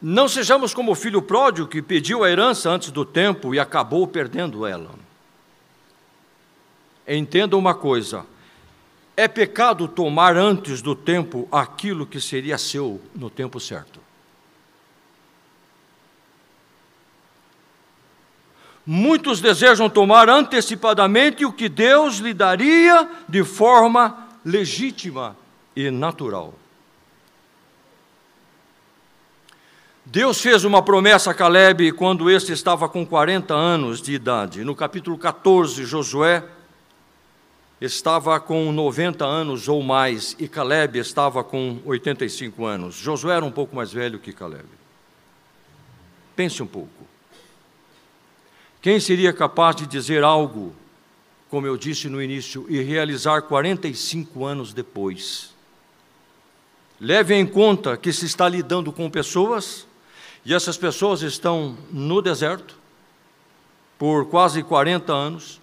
Não 0.01 0.29
sejamos 0.29 0.75
como 0.75 0.93
o 0.93 0.95
filho 0.95 1.23
pródigo 1.23 1.69
que 1.69 1.81
pediu 1.81 2.23
a 2.23 2.31
herança 2.31 2.71
antes 2.71 2.91
do 2.91 3.05
tempo 3.05 3.55
e 3.55 3.59
acabou 3.59 4.07
perdendo 4.07 4.67
ela. 4.67 4.91
Entenda 7.09 7.57
uma 7.57 7.75
coisa: 7.75 8.27
é 9.17 9.27
pecado 9.27 9.89
tomar 9.89 10.37
antes 10.37 10.83
do 10.83 10.95
tempo 10.95 11.49
aquilo 11.51 12.07
que 12.07 12.21
seria 12.21 12.59
seu 12.59 13.01
no 13.15 13.31
tempo 13.31 13.59
certo. 13.59 14.01
Muitos 18.85 19.41
desejam 19.41 19.91
tomar 19.91 20.29
antecipadamente 20.29 21.45
o 21.45 21.53
que 21.53 21.69
Deus 21.69 22.19
lhe 22.19 22.33
daria 22.33 23.09
de 23.29 23.43
forma 23.43 24.29
legítima 24.45 25.37
e 25.75 25.91
natural. 25.91 26.55
Deus 30.09 30.41
fez 30.41 30.63
uma 30.63 30.81
promessa 30.83 31.33
a 31.33 31.35
Caleb 31.35 31.91
quando 31.91 32.31
este 32.31 32.53
estava 32.53 32.89
com 32.89 33.05
40 33.05 33.53
anos 33.53 34.01
de 34.01 34.15
idade. 34.15 34.63
No 34.63 34.73
capítulo 34.73 35.19
14, 35.19 35.85
Josué 35.85 36.45
estava 37.81 38.39
com 38.39 38.71
90 38.71 39.25
anos 39.25 39.67
ou 39.67 39.83
mais 39.83 40.37
e 40.39 40.47
Caleb 40.47 41.01
estava 41.01 41.43
com 41.43 41.81
85 41.85 42.65
anos. 42.65 42.95
Josué 42.95 43.35
era 43.35 43.45
um 43.45 43.51
pouco 43.51 43.75
mais 43.75 43.93
velho 43.93 44.21
que 44.21 44.33
Caleb. 44.33 44.69
Pense 46.37 46.63
um 46.63 46.69
pouco. 46.69 47.05
Quem 48.81 49.01
seria 49.01 49.33
capaz 49.33 49.75
de 49.75 49.89
dizer 49.89 50.23
algo, 50.23 50.73
como 51.51 51.67
eu 51.67 51.77
disse 51.77 52.09
no 52.09 52.23
início, 52.23 52.65
e 52.69 52.81
realizar 52.81 53.43
45 53.43 54.45
anos 54.45 54.73
depois? 54.73 55.53
Leve 57.01 57.35
em 57.35 57.45
conta 57.45 57.97
que 57.97 58.13
se 58.13 58.25
está 58.25 58.49
lidando 58.49 58.93
com 58.93 59.11
pessoas 59.11 59.85
e 60.47 60.55
essas 60.55 60.77
pessoas 60.77 61.23
estão 61.23 61.77
no 61.91 62.23
deserto 62.23 62.79
por 63.99 64.27
quase 64.27 64.63
40 64.63 65.13
anos, 65.13 65.61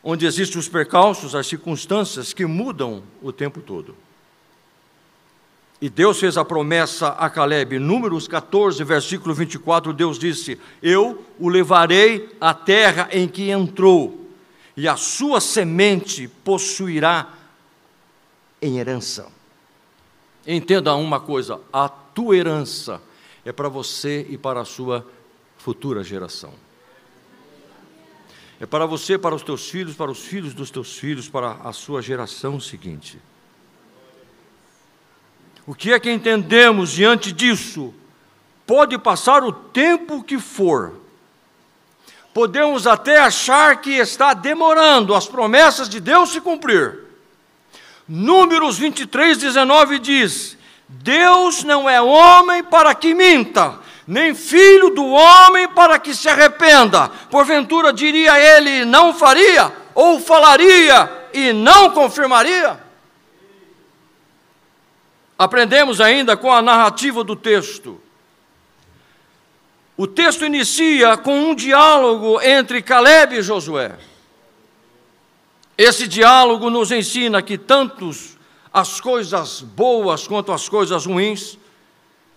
onde 0.00 0.24
existem 0.24 0.60
os 0.60 0.68
percalços, 0.68 1.34
as 1.34 1.48
circunstâncias 1.48 2.32
que 2.32 2.46
mudam 2.46 3.02
o 3.20 3.32
tempo 3.32 3.60
todo. 3.60 3.96
E 5.80 5.90
Deus 5.90 6.20
fez 6.20 6.36
a 6.36 6.44
promessa 6.44 7.08
a 7.08 7.28
Caleb, 7.28 7.80
Números 7.80 8.28
14, 8.28 8.84
versículo 8.84 9.34
24, 9.34 9.92
Deus 9.92 10.20
disse: 10.20 10.60
Eu 10.80 11.24
o 11.36 11.48
levarei 11.48 12.28
à 12.40 12.54
terra 12.54 13.08
em 13.10 13.26
que 13.26 13.50
entrou, 13.50 14.24
e 14.76 14.86
a 14.86 14.96
sua 14.96 15.40
semente 15.40 16.28
possuirá 16.28 17.34
em 18.62 18.78
herança. 18.78 19.26
Entenda 20.46 20.94
uma 20.94 21.18
coisa: 21.18 21.60
a 21.72 21.88
tua 21.88 22.36
herança 22.36 23.02
é 23.46 23.52
para 23.52 23.68
você 23.68 24.26
e 24.28 24.36
para 24.36 24.60
a 24.60 24.64
sua 24.64 25.06
futura 25.56 26.02
geração. 26.02 26.52
É 28.58 28.66
para 28.66 28.86
você, 28.86 29.16
para 29.16 29.36
os 29.36 29.42
teus 29.42 29.70
filhos, 29.70 29.94
para 29.94 30.10
os 30.10 30.24
filhos 30.24 30.52
dos 30.52 30.68
teus 30.68 30.98
filhos, 30.98 31.28
para 31.28 31.52
a 31.62 31.72
sua 31.72 32.02
geração 32.02 32.58
seguinte. 32.58 33.20
O 35.64 35.76
que 35.76 35.92
é 35.92 36.00
que 36.00 36.10
entendemos 36.10 36.90
diante 36.90 37.30
disso? 37.30 37.94
Pode 38.66 38.98
passar 38.98 39.44
o 39.44 39.52
tempo 39.52 40.24
que 40.24 40.40
for, 40.40 40.94
podemos 42.34 42.84
até 42.84 43.18
achar 43.18 43.80
que 43.80 43.92
está 43.92 44.34
demorando 44.34 45.14
as 45.14 45.28
promessas 45.28 45.88
de 45.88 46.00
Deus 46.00 46.30
se 46.30 46.40
cumprir. 46.40 46.98
Números 48.08 48.76
23, 48.76 49.38
19 49.38 50.00
diz: 50.00 50.55
Deus 50.88 51.64
não 51.64 51.88
é 51.88 52.00
homem 52.00 52.62
para 52.62 52.94
que 52.94 53.14
minta, 53.14 53.78
nem 54.06 54.34
filho 54.34 54.90
do 54.90 55.04
homem 55.04 55.68
para 55.68 55.98
que 55.98 56.14
se 56.14 56.28
arrependa. 56.28 57.08
Porventura 57.30 57.92
diria 57.92 58.38
ele, 58.38 58.84
não 58.84 59.12
faria, 59.12 59.72
ou 59.94 60.20
falaria 60.20 61.28
e 61.32 61.52
não 61.52 61.90
confirmaria? 61.90 62.78
Aprendemos 65.38 66.00
ainda 66.00 66.36
com 66.36 66.50
a 66.50 66.62
narrativa 66.62 67.22
do 67.22 67.34
texto. 67.36 68.00
O 69.96 70.06
texto 70.06 70.44
inicia 70.44 71.16
com 71.16 71.50
um 71.50 71.54
diálogo 71.54 72.40
entre 72.40 72.80
Caleb 72.82 73.36
e 73.36 73.42
Josué. 73.42 73.96
Esse 75.76 76.06
diálogo 76.06 76.70
nos 76.70 76.90
ensina 76.90 77.42
que 77.42 77.58
tantos 77.58 78.35
as 78.76 79.00
coisas 79.00 79.62
boas 79.62 80.28
quanto 80.28 80.52
as 80.52 80.68
coisas 80.68 81.06
ruins 81.06 81.58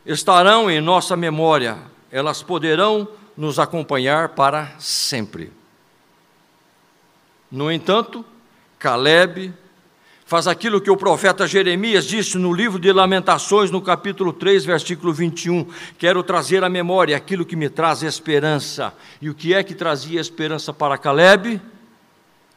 estarão 0.05 0.71
em 0.71 0.79
nossa 0.79 1.17
memória, 1.17 1.77
elas 2.09 2.41
poderão 2.41 3.09
nos 3.35 3.59
acompanhar 3.59 4.29
para 4.29 4.73
sempre. 4.79 5.51
No 7.51 7.69
entanto, 7.69 8.23
Caleb 8.77 9.53
faz 10.25 10.47
aquilo 10.47 10.79
que 10.79 10.89
o 10.89 10.95
profeta 10.95 11.45
Jeremias 11.45 12.05
disse 12.05 12.37
no 12.37 12.53
livro 12.53 12.79
de 12.79 12.93
Lamentações, 12.93 13.69
no 13.69 13.81
capítulo 13.81 14.31
3, 14.31 14.63
versículo 14.63 15.11
21. 15.11 15.67
Quero 15.97 16.23
trazer 16.23 16.63
à 16.63 16.69
memória 16.69 17.17
aquilo 17.17 17.45
que 17.45 17.57
me 17.57 17.69
traz 17.69 18.01
esperança. 18.01 18.93
E 19.21 19.29
o 19.29 19.35
que 19.35 19.53
é 19.53 19.61
que 19.61 19.75
trazia 19.75 20.21
esperança 20.21 20.71
para 20.71 20.97
Caleb? 20.97 21.59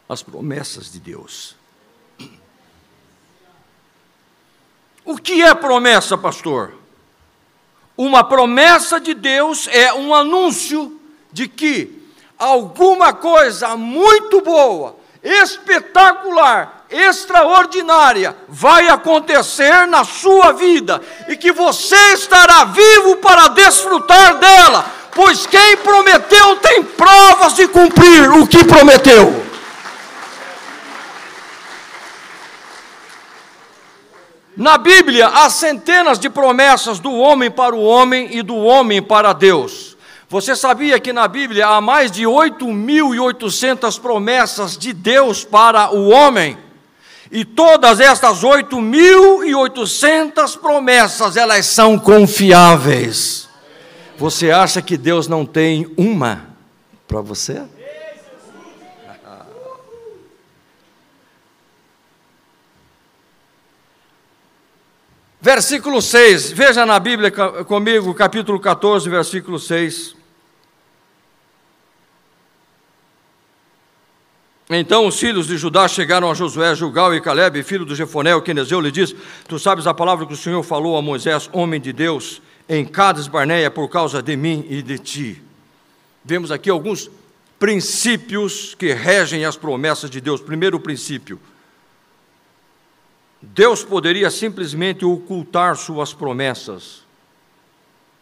As 0.08 0.22
promessas 0.22 0.92
de 0.92 1.00
Deus. 1.00 1.60
O 5.04 5.16
que 5.16 5.42
é 5.42 5.54
promessa, 5.54 6.16
pastor? 6.16 6.74
Uma 7.96 8.22
promessa 8.24 9.00
de 9.00 9.14
Deus 9.14 9.68
é 9.70 9.92
um 9.92 10.14
anúncio 10.14 11.00
de 11.32 11.48
que 11.48 12.02
alguma 12.38 13.12
coisa 13.12 13.76
muito 13.76 14.40
boa, 14.40 14.96
espetacular, 15.22 16.86
extraordinária 16.90 18.36
vai 18.48 18.88
acontecer 18.88 19.86
na 19.86 20.04
sua 20.04 20.52
vida 20.52 21.00
e 21.28 21.36
que 21.36 21.52
você 21.52 21.96
estará 22.12 22.64
vivo 22.64 23.16
para 23.16 23.48
desfrutar 23.48 24.38
dela, 24.38 24.84
pois 25.14 25.46
quem 25.46 25.76
prometeu 25.78 26.56
tem 26.56 26.82
provas 26.82 27.54
de 27.54 27.66
cumprir 27.68 28.30
o 28.30 28.46
que 28.46 28.64
prometeu. 28.64 29.51
Na 34.62 34.78
Bíblia, 34.78 35.26
há 35.26 35.50
centenas 35.50 36.18
de 36.20 36.30
promessas 36.30 37.00
do 37.00 37.12
homem 37.12 37.50
para 37.50 37.74
o 37.74 37.82
homem 37.82 38.28
e 38.30 38.42
do 38.42 38.54
homem 38.54 39.02
para 39.02 39.32
Deus. 39.32 39.96
Você 40.28 40.54
sabia 40.54 41.00
que 41.00 41.12
na 41.12 41.26
Bíblia 41.26 41.66
há 41.66 41.80
mais 41.80 42.12
de 42.12 42.22
8.800 42.22 44.00
promessas 44.00 44.78
de 44.78 44.92
Deus 44.92 45.42
para 45.42 45.92
o 45.92 46.10
homem? 46.10 46.56
E 47.28 47.44
todas 47.44 47.98
estas 47.98 48.44
8.800 48.44 50.56
promessas, 50.56 51.36
elas 51.36 51.66
são 51.66 51.98
confiáveis. 51.98 53.48
Você 54.16 54.52
acha 54.52 54.80
que 54.80 54.96
Deus 54.96 55.26
não 55.26 55.44
tem 55.44 55.92
uma 55.96 56.46
para 57.08 57.20
você? 57.20 57.62
Versículo 65.44 66.00
6, 66.00 66.52
veja 66.52 66.86
na 66.86 67.00
Bíblia 67.00 67.28
comigo, 67.64 68.14
capítulo 68.14 68.60
14, 68.60 69.10
versículo 69.10 69.58
6. 69.58 70.14
Então 74.70 75.04
os 75.04 75.18
filhos 75.18 75.48
de 75.48 75.56
Judá 75.58 75.88
chegaram 75.88 76.30
a 76.30 76.34
Josué, 76.34 76.76
Jugal 76.76 77.12
e 77.12 77.20
Caleb, 77.20 77.60
filho 77.64 77.84
do 77.84 77.96
Jefonel, 77.96 78.40
Quenezeu, 78.40 78.80
lhe 78.80 78.92
diz: 78.92 79.16
Tu 79.48 79.58
sabes 79.58 79.84
a 79.88 79.92
palavra 79.92 80.26
que 80.26 80.32
o 80.32 80.36
Senhor 80.36 80.62
falou 80.62 80.96
a 80.96 81.02
Moisés, 81.02 81.50
homem 81.52 81.80
de 81.80 81.92
Deus, 81.92 82.40
em 82.68 82.84
Cades 82.86 83.26
Barneia, 83.26 83.68
por 83.68 83.88
causa 83.88 84.22
de 84.22 84.36
mim 84.36 84.64
e 84.70 84.80
de 84.80 84.96
ti. 84.96 85.42
Vemos 86.24 86.52
aqui 86.52 86.70
alguns 86.70 87.10
princípios 87.58 88.76
que 88.76 88.92
regem 88.92 89.44
as 89.44 89.56
promessas 89.56 90.08
de 90.08 90.20
Deus. 90.20 90.40
Primeiro 90.40 90.78
princípio: 90.78 91.40
Deus 93.42 93.82
poderia 93.82 94.30
simplesmente 94.30 95.04
ocultar 95.04 95.76
suas 95.76 96.14
promessas. 96.14 97.02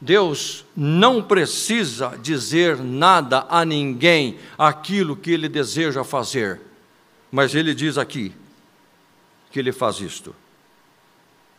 Deus 0.01 0.65
não 0.75 1.23
precisa 1.23 2.19
dizer 2.23 2.79
nada 2.79 3.47
a 3.51 3.65
ninguém 3.65 4.39
aquilo 4.57 5.15
que 5.15 5.31
ele 5.31 5.47
deseja 5.47 6.03
fazer, 6.03 6.59
mas 7.31 7.55
ele 7.55 7.75
diz 7.75 7.99
aqui 7.99 8.33
que 9.53 9.59
ele 9.59 9.73
faz 9.73 10.01
isto. 10.01 10.35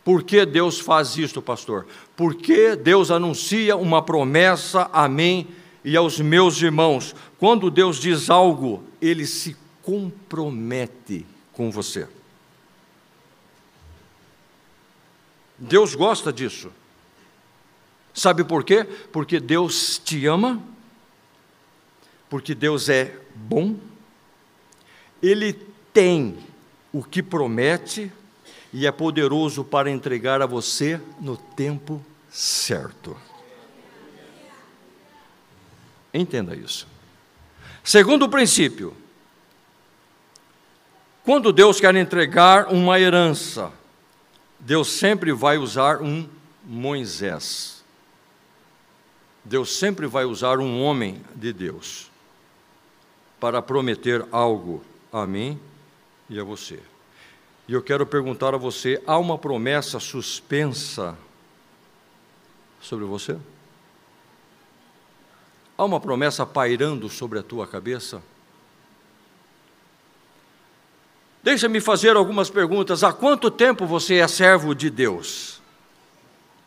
Por 0.04 0.24
que 0.24 0.43
Deus 0.43 0.80
faz 0.80 1.15
isto, 1.15 1.39
pastor? 1.39 1.86
Porque 2.15 2.76
Deus 2.76 3.12
anuncia 3.12 3.78
uma 3.78 4.02
promessa 4.02 4.89
a 4.91 5.08
mim 5.08 5.47
e 5.86 5.95
aos 5.95 6.19
meus 6.19 6.60
irmãos. 6.60 7.15
Quando 7.38 7.69
Deus 7.69 8.00
diz 8.00 8.28
algo, 8.28 8.84
ele 9.00 9.28
se 9.28 9.56
compromete 9.84 11.24
com 11.54 11.69
você. 11.69 12.08
Deus 15.62 15.93
gosta 15.93 16.34
disso. 16.34 16.71
Sabe 18.13 18.43
por 18.43 18.63
quê? 18.63 18.84
Porque 18.84 19.39
Deus 19.39 20.00
te 20.00 20.26
ama, 20.26 20.62
porque 22.28 22.56
Deus 22.56 22.89
é 22.89 23.15
bom, 23.36 23.78
Ele 25.21 25.54
tem 25.93 26.38
o 26.91 27.04
que 27.04 27.21
promete 27.21 28.12
e 28.74 28.88
é 28.88 28.91
poderoso 28.91 29.63
para 29.63 29.91
entregar 29.91 30.41
a 30.41 30.47
você 30.47 31.00
no 31.19 31.38
tempo 31.38 32.04
certo. 32.30 33.15
Entenda 36.12 36.56
isso. 36.56 36.88
Segundo 37.84 38.28
princípio, 38.28 38.97
quando 41.24 41.54
Deus 41.54 41.80
quer 41.80 41.95
entregar 41.95 42.74
uma 42.74 43.00
herança, 43.00 43.71
Deus 44.62 44.89
sempre 44.89 45.34
vai 45.34 45.58
usar 45.58 46.02
um 46.02 46.30
Moisés. 46.63 47.84
Deus 49.43 49.76
sempre 49.76 50.06
vai 50.06 50.24
usar 50.24 50.60
um 50.60 50.84
homem 50.84 51.19
de 51.36 51.52
Deus 51.52 52.12
para 53.39 53.60
prometer 53.60 54.24
algo 54.32 54.84
a 55.12 55.26
mim 55.26 55.60
e 56.30 56.39
a 56.39 56.43
você. 56.43 56.80
E 57.67 57.74
eu 57.74 57.82
quero 57.82 58.06
perguntar 58.06 58.54
a 58.54 58.58
você: 58.58 59.02
há 59.08 59.17
uma 59.17 59.36
promessa 59.36 60.00
suspensa 60.00 61.17
sobre 62.80 63.06
você? 63.06 63.36
Há 65.76 65.84
uma 65.84 66.00
promessa 66.00 66.45
pairando 66.45 67.10
sobre 67.10 67.39
a 67.39 67.43
tua 67.43 67.65
cabeça? 67.65 68.21
Deixa-me 71.43 71.80
fazer 71.82 72.15
algumas 72.15 72.49
perguntas. 72.49 73.04
Há 73.04 73.12
quanto 73.12 73.49
tempo 73.49 73.86
você 73.86 74.15
é 74.15 74.27
servo 74.27 74.75
de 74.75 74.89
Deus? 74.89 75.60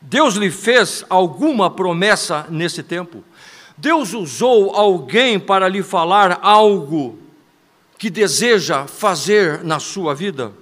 Deus 0.01 0.35
lhe 0.35 0.51
fez 0.51 1.05
alguma 1.09 1.71
promessa 1.71 2.47
nesse 2.51 2.83
tempo? 2.83 3.25
Deus 3.77 4.13
usou 4.13 4.75
alguém 4.75 5.39
para 5.39 5.69
lhe 5.69 5.83
falar 5.83 6.41
algo 6.43 7.19
que 7.99 8.11
deseja 8.11 8.87
fazer 8.87 9.65
na 9.65 9.79
sua 9.79 10.15
vida? 10.15 10.53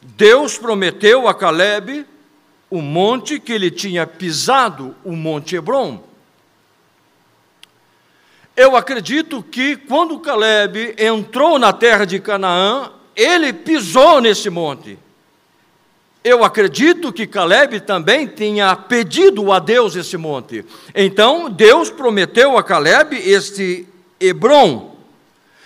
Deus 0.00 0.56
prometeu 0.56 1.28
a 1.28 1.34
Caleb 1.34 2.06
o 2.70 2.80
monte 2.80 3.38
que 3.38 3.52
ele 3.52 3.70
tinha 3.70 4.06
pisado, 4.06 4.94
o 5.04 5.12
Monte 5.12 5.56
Hebron. 5.56 6.02
Eu 8.56 8.74
acredito 8.74 9.42
que 9.42 9.76
quando 9.76 10.18
Caleb 10.18 10.94
entrou 10.98 11.58
na 11.58 11.74
terra 11.74 12.06
de 12.06 12.18
Canaã, 12.18 12.90
ele 13.14 13.52
pisou 13.52 14.18
nesse 14.18 14.48
monte. 14.48 14.98
Eu 16.24 16.42
acredito 16.42 17.12
que 17.12 17.26
Caleb 17.26 17.80
também 17.80 18.26
tinha 18.26 18.74
pedido 18.74 19.52
a 19.52 19.58
Deus 19.58 19.94
esse 19.94 20.16
monte. 20.16 20.64
Então, 20.94 21.50
Deus 21.50 21.90
prometeu 21.90 22.56
a 22.56 22.64
Caleb 22.64 23.14
este 23.16 23.86
Hebron. 24.18 24.96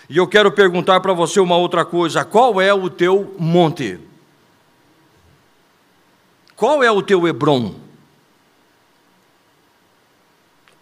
E 0.09 0.17
eu 0.17 0.27
quero 0.27 0.51
perguntar 0.51 0.99
para 1.01 1.13
você 1.13 1.39
uma 1.39 1.57
outra 1.57 1.85
coisa: 1.85 2.25
qual 2.25 2.61
é 2.61 2.75
o 2.75 2.91
teu 2.91 3.35
monte? 3.39 4.01
Qual 6.57 6.83
é 6.83 6.91
o 6.91 7.01
teu 7.01 7.27
Hebron? 7.27 7.77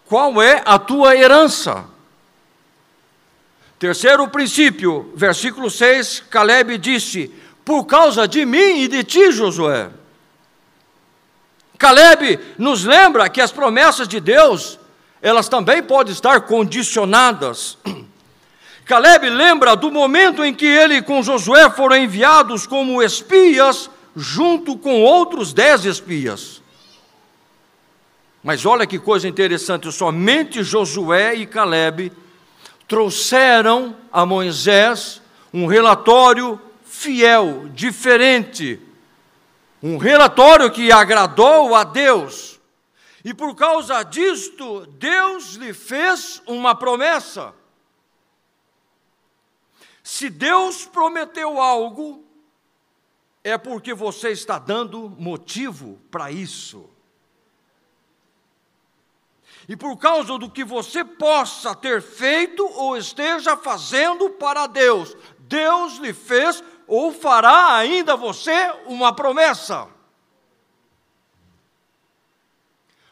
Qual 0.07 0.41
é 0.41 0.63
a 0.65 0.79
tua 0.79 1.15
herança? 1.15 1.98
Terceiro 3.79 4.27
princípio, 4.27 5.09
versículo 5.15 5.69
6, 5.69 6.25
Caleb 6.29 6.77
disse: 6.77 7.31
Por 7.63 7.85
causa 7.85 8.27
de 8.27 8.45
mim 8.45 8.81
e 8.81 8.89
de 8.89 9.05
ti, 9.05 9.31
Josué. 9.31 9.89
Caleb 11.77 12.37
nos 12.57 12.83
lembra 12.83 13.29
que 13.29 13.39
as 13.39 13.53
promessas 13.53 14.05
de 14.05 14.19
Deus, 14.19 14.77
elas 15.21 15.47
também 15.47 15.81
podem 15.81 16.11
estar 16.11 16.41
condicionadas. 16.41 17.77
Caleb 18.83 19.29
lembra 19.29 19.77
do 19.77 19.89
momento 19.89 20.43
em 20.43 20.53
que 20.53 20.65
ele 20.65 21.01
com 21.01 21.23
Josué 21.23 21.69
foram 21.69 21.95
enviados 21.95 22.67
como 22.67 23.01
espias, 23.01 23.89
junto 24.13 24.77
com 24.77 25.01
outros 25.03 25.53
dez 25.53 25.85
espias. 25.85 26.61
Mas 28.43 28.65
olha 28.65 28.85
que 28.85 28.99
coisa 28.99 29.25
interessante, 29.25 29.89
somente 29.89 30.63
Josué 30.63 31.35
e 31.35 31.45
Caleb 31.45 32.11
trouxeram 32.89 33.95
a 34.11 34.25
Moisés 34.25 35.21
um 35.53 35.67
relatório 35.67 36.59
fiel, 36.83 37.69
diferente, 37.69 38.81
um 39.81 39.97
relatório 39.97 40.71
que 40.71 40.91
agradou 40.91 41.75
a 41.75 41.83
Deus. 41.83 42.59
E 43.23 43.31
por 43.31 43.55
causa 43.55 44.01
disto, 44.01 44.87
Deus 44.87 45.53
lhe 45.53 45.71
fez 45.71 46.41
uma 46.47 46.73
promessa. 46.73 47.53
Se 50.03 50.27
Deus 50.27 50.85
prometeu 50.85 51.61
algo, 51.61 52.25
é 53.43 53.55
porque 53.57 53.93
você 53.93 54.31
está 54.31 54.57
dando 54.57 55.15
motivo 55.17 55.99
para 56.09 56.31
isso 56.31 56.89
e 59.69 59.75
por 59.75 59.95
causa 59.97 60.35
do 60.39 60.49
que 60.49 60.63
você 60.63 61.05
possa 61.05 61.75
ter 61.75 62.01
feito 62.01 62.67
ou 62.73 62.97
esteja 62.97 63.55
fazendo 63.55 64.31
para 64.31 64.65
Deus, 64.65 65.15
Deus 65.41 65.97
lhe 65.97 66.11
fez 66.11 66.63
ou 66.87 67.13
fará 67.13 67.75
ainda 67.75 68.15
você 68.15 68.51
uma 68.87 69.13
promessa. 69.13 69.87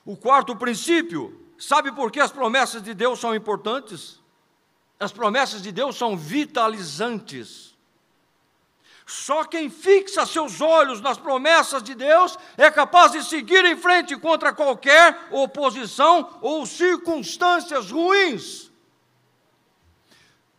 O 0.03 0.17
quarto 0.17 0.55
princípio, 0.55 1.47
sabe 1.59 1.91
por 1.91 2.11
que 2.11 2.19
as 2.19 2.31
promessas 2.31 2.81
de 2.81 2.95
Deus 2.95 3.19
são 3.19 3.35
importantes? 3.35 4.19
As 4.99 5.11
promessas 5.11 5.61
de 5.61 5.71
Deus 5.71 5.95
são 5.95 6.17
vitalizantes. 6.17 7.66
Só 9.07 9.45
quem 9.45 9.69
fixa 9.69 10.25
seus 10.25 10.59
olhos 10.59 10.99
nas 10.99 11.17
promessas 11.17 11.81
de 11.81 11.95
Deus 11.95 12.37
é 12.57 12.69
capaz 12.69 13.13
de 13.13 13.23
seguir 13.23 13.63
em 13.63 13.77
frente 13.77 14.17
contra 14.17 14.51
qualquer 14.51 15.17
oposição 15.31 16.37
ou 16.41 16.65
circunstâncias 16.65 17.89
ruins. 17.89 18.69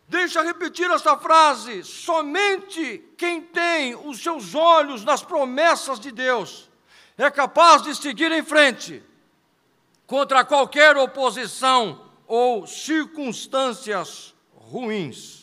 Deixa 0.07 0.41
repetir 0.41 0.89
essa 0.89 1.15
frase: 1.15 1.83
somente 1.83 3.05
quem 3.15 3.39
tem 3.39 3.93
os 3.93 4.19
seus 4.19 4.55
olhos 4.55 5.05
nas 5.05 5.21
promessas 5.21 5.99
de 5.99 6.11
Deus 6.11 6.67
é 7.19 7.29
capaz 7.29 7.83
de 7.83 7.93
seguir 7.93 8.31
em 8.31 8.41
frente 8.41 9.03
contra 10.07 10.43
qualquer 10.43 10.97
oposição 10.97 12.03
ou 12.25 12.65
circunstâncias 12.65 14.33
ruins. 14.55 15.38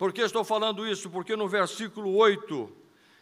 Por 0.00 0.14
que 0.14 0.22
estou 0.22 0.42
falando 0.42 0.86
isso? 0.86 1.10
Porque 1.10 1.36
no 1.36 1.46
versículo 1.46 2.16
8, 2.16 2.72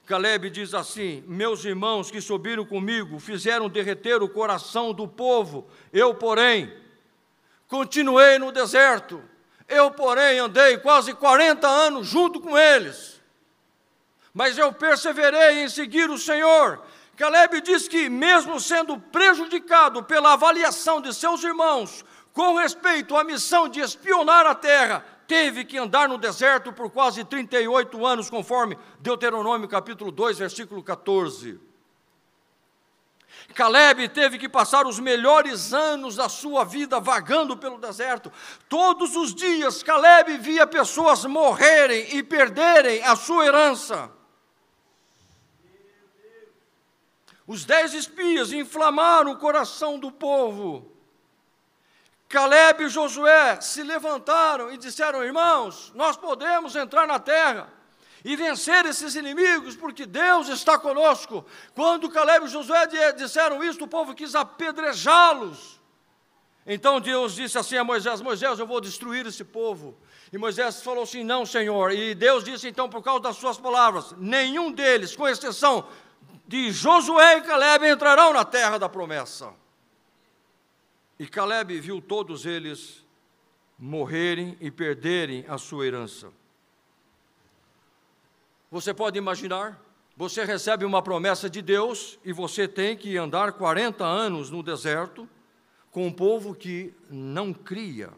Caleb 0.06 0.48
diz 0.48 0.72
assim: 0.74 1.24
Meus 1.26 1.64
irmãos 1.64 2.08
que 2.08 2.20
subiram 2.20 2.64
comigo 2.64 3.18
fizeram 3.18 3.68
derreter 3.68 4.22
o 4.22 4.28
coração 4.28 4.92
do 4.92 5.08
povo, 5.08 5.66
eu, 5.92 6.14
porém, 6.14 6.72
continuei 7.66 8.38
no 8.38 8.52
deserto. 8.52 9.20
Eu, 9.66 9.90
porém, 9.90 10.38
andei 10.38 10.78
quase 10.78 11.12
40 11.12 11.66
anos 11.66 12.06
junto 12.06 12.40
com 12.40 12.56
eles. 12.56 13.20
Mas 14.32 14.56
eu 14.56 14.72
perseverei 14.72 15.64
em 15.64 15.68
seguir 15.68 16.08
o 16.08 16.16
Senhor. 16.16 16.80
Caleb 17.16 17.60
diz 17.60 17.88
que, 17.88 18.08
mesmo 18.08 18.60
sendo 18.60 18.96
prejudicado 19.00 20.04
pela 20.04 20.34
avaliação 20.34 21.00
de 21.00 21.12
seus 21.12 21.42
irmãos 21.42 22.04
com 22.32 22.54
respeito 22.54 23.16
à 23.16 23.24
missão 23.24 23.68
de 23.68 23.80
espionar 23.80 24.46
a 24.46 24.54
terra, 24.54 25.17
teve 25.28 25.62
que 25.62 25.76
andar 25.76 26.08
no 26.08 26.16
deserto 26.16 26.72
por 26.72 26.90
quase 26.90 27.22
38 27.22 28.04
anos, 28.04 28.30
conforme 28.30 28.78
Deuteronômio 28.98 29.68
capítulo 29.68 30.10
2, 30.10 30.38
versículo 30.38 30.82
14. 30.82 31.60
Caleb 33.54 34.08
teve 34.08 34.38
que 34.38 34.48
passar 34.48 34.86
os 34.86 34.98
melhores 34.98 35.74
anos 35.74 36.16
da 36.16 36.30
sua 36.30 36.64
vida 36.64 36.98
vagando 36.98 37.56
pelo 37.58 37.78
deserto. 37.78 38.32
Todos 38.68 39.14
os 39.14 39.34
dias, 39.34 39.82
Caleb 39.82 40.38
via 40.38 40.66
pessoas 40.66 41.24
morrerem 41.26 42.16
e 42.16 42.22
perderem 42.22 43.02
a 43.04 43.14
sua 43.14 43.46
herança. 43.46 44.10
Os 47.46 47.64
dez 47.64 47.92
espias 47.92 48.52
inflamaram 48.52 49.32
o 49.32 49.38
coração 49.38 49.98
do 49.98 50.10
povo. 50.10 50.97
Caleb 52.28 52.84
e 52.84 52.88
Josué 52.88 53.58
se 53.60 53.82
levantaram 53.82 54.70
e 54.70 54.76
disseram: 54.76 55.24
Irmãos, 55.24 55.90
nós 55.94 56.16
podemos 56.16 56.76
entrar 56.76 57.06
na 57.06 57.18
terra 57.18 57.72
e 58.22 58.36
vencer 58.36 58.84
esses 58.84 59.14
inimigos, 59.14 59.74
porque 59.74 60.04
Deus 60.04 60.48
está 60.48 60.78
conosco. 60.78 61.44
Quando 61.74 62.10
Caleb 62.10 62.44
e 62.44 62.48
Josué 62.48 62.86
disseram 63.16 63.64
isso, 63.64 63.82
o 63.82 63.88
povo 63.88 64.14
quis 64.14 64.34
apedrejá-los. 64.34 65.80
Então 66.66 67.00
Deus 67.00 67.34
disse 67.34 67.56
assim 67.56 67.78
a 67.78 67.84
Moisés: 67.84 68.20
Moisés, 68.20 68.58
eu 68.58 68.66
vou 68.66 68.80
destruir 68.80 69.26
esse 69.26 69.42
povo. 69.42 69.98
E 70.30 70.36
Moisés 70.36 70.82
falou 70.82 71.04
assim: 71.04 71.24
Não, 71.24 71.46
Senhor. 71.46 71.92
E 71.92 72.14
Deus 72.14 72.44
disse 72.44 72.68
então, 72.68 72.90
por 72.90 73.02
causa 73.02 73.22
das 73.22 73.36
suas 73.36 73.56
palavras: 73.56 74.12
Nenhum 74.18 74.70
deles, 74.70 75.16
com 75.16 75.26
exceção 75.26 75.88
de 76.46 76.70
Josué 76.72 77.38
e 77.38 77.40
Caleb, 77.40 77.88
entrarão 77.88 78.34
na 78.34 78.44
terra 78.44 78.76
da 78.76 78.88
promessa. 78.88 79.50
E 81.18 81.26
Caleb 81.26 81.80
viu 81.80 82.00
todos 82.00 82.46
eles 82.46 83.04
morrerem 83.78 84.56
e 84.60 84.70
perderem 84.70 85.44
a 85.48 85.58
sua 85.58 85.86
herança. 85.86 86.30
Você 88.70 88.92
pode 88.92 89.18
imaginar? 89.18 89.80
Você 90.16 90.44
recebe 90.44 90.84
uma 90.84 91.00
promessa 91.00 91.48
de 91.48 91.62
Deus 91.62 92.18
e 92.24 92.32
você 92.32 92.68
tem 92.68 92.96
que 92.96 93.16
andar 93.16 93.52
40 93.52 94.04
anos 94.04 94.50
no 94.50 94.62
deserto 94.62 95.28
com 95.90 96.06
um 96.06 96.12
povo 96.12 96.54
que 96.54 96.92
não 97.08 97.52
cria. 97.52 98.10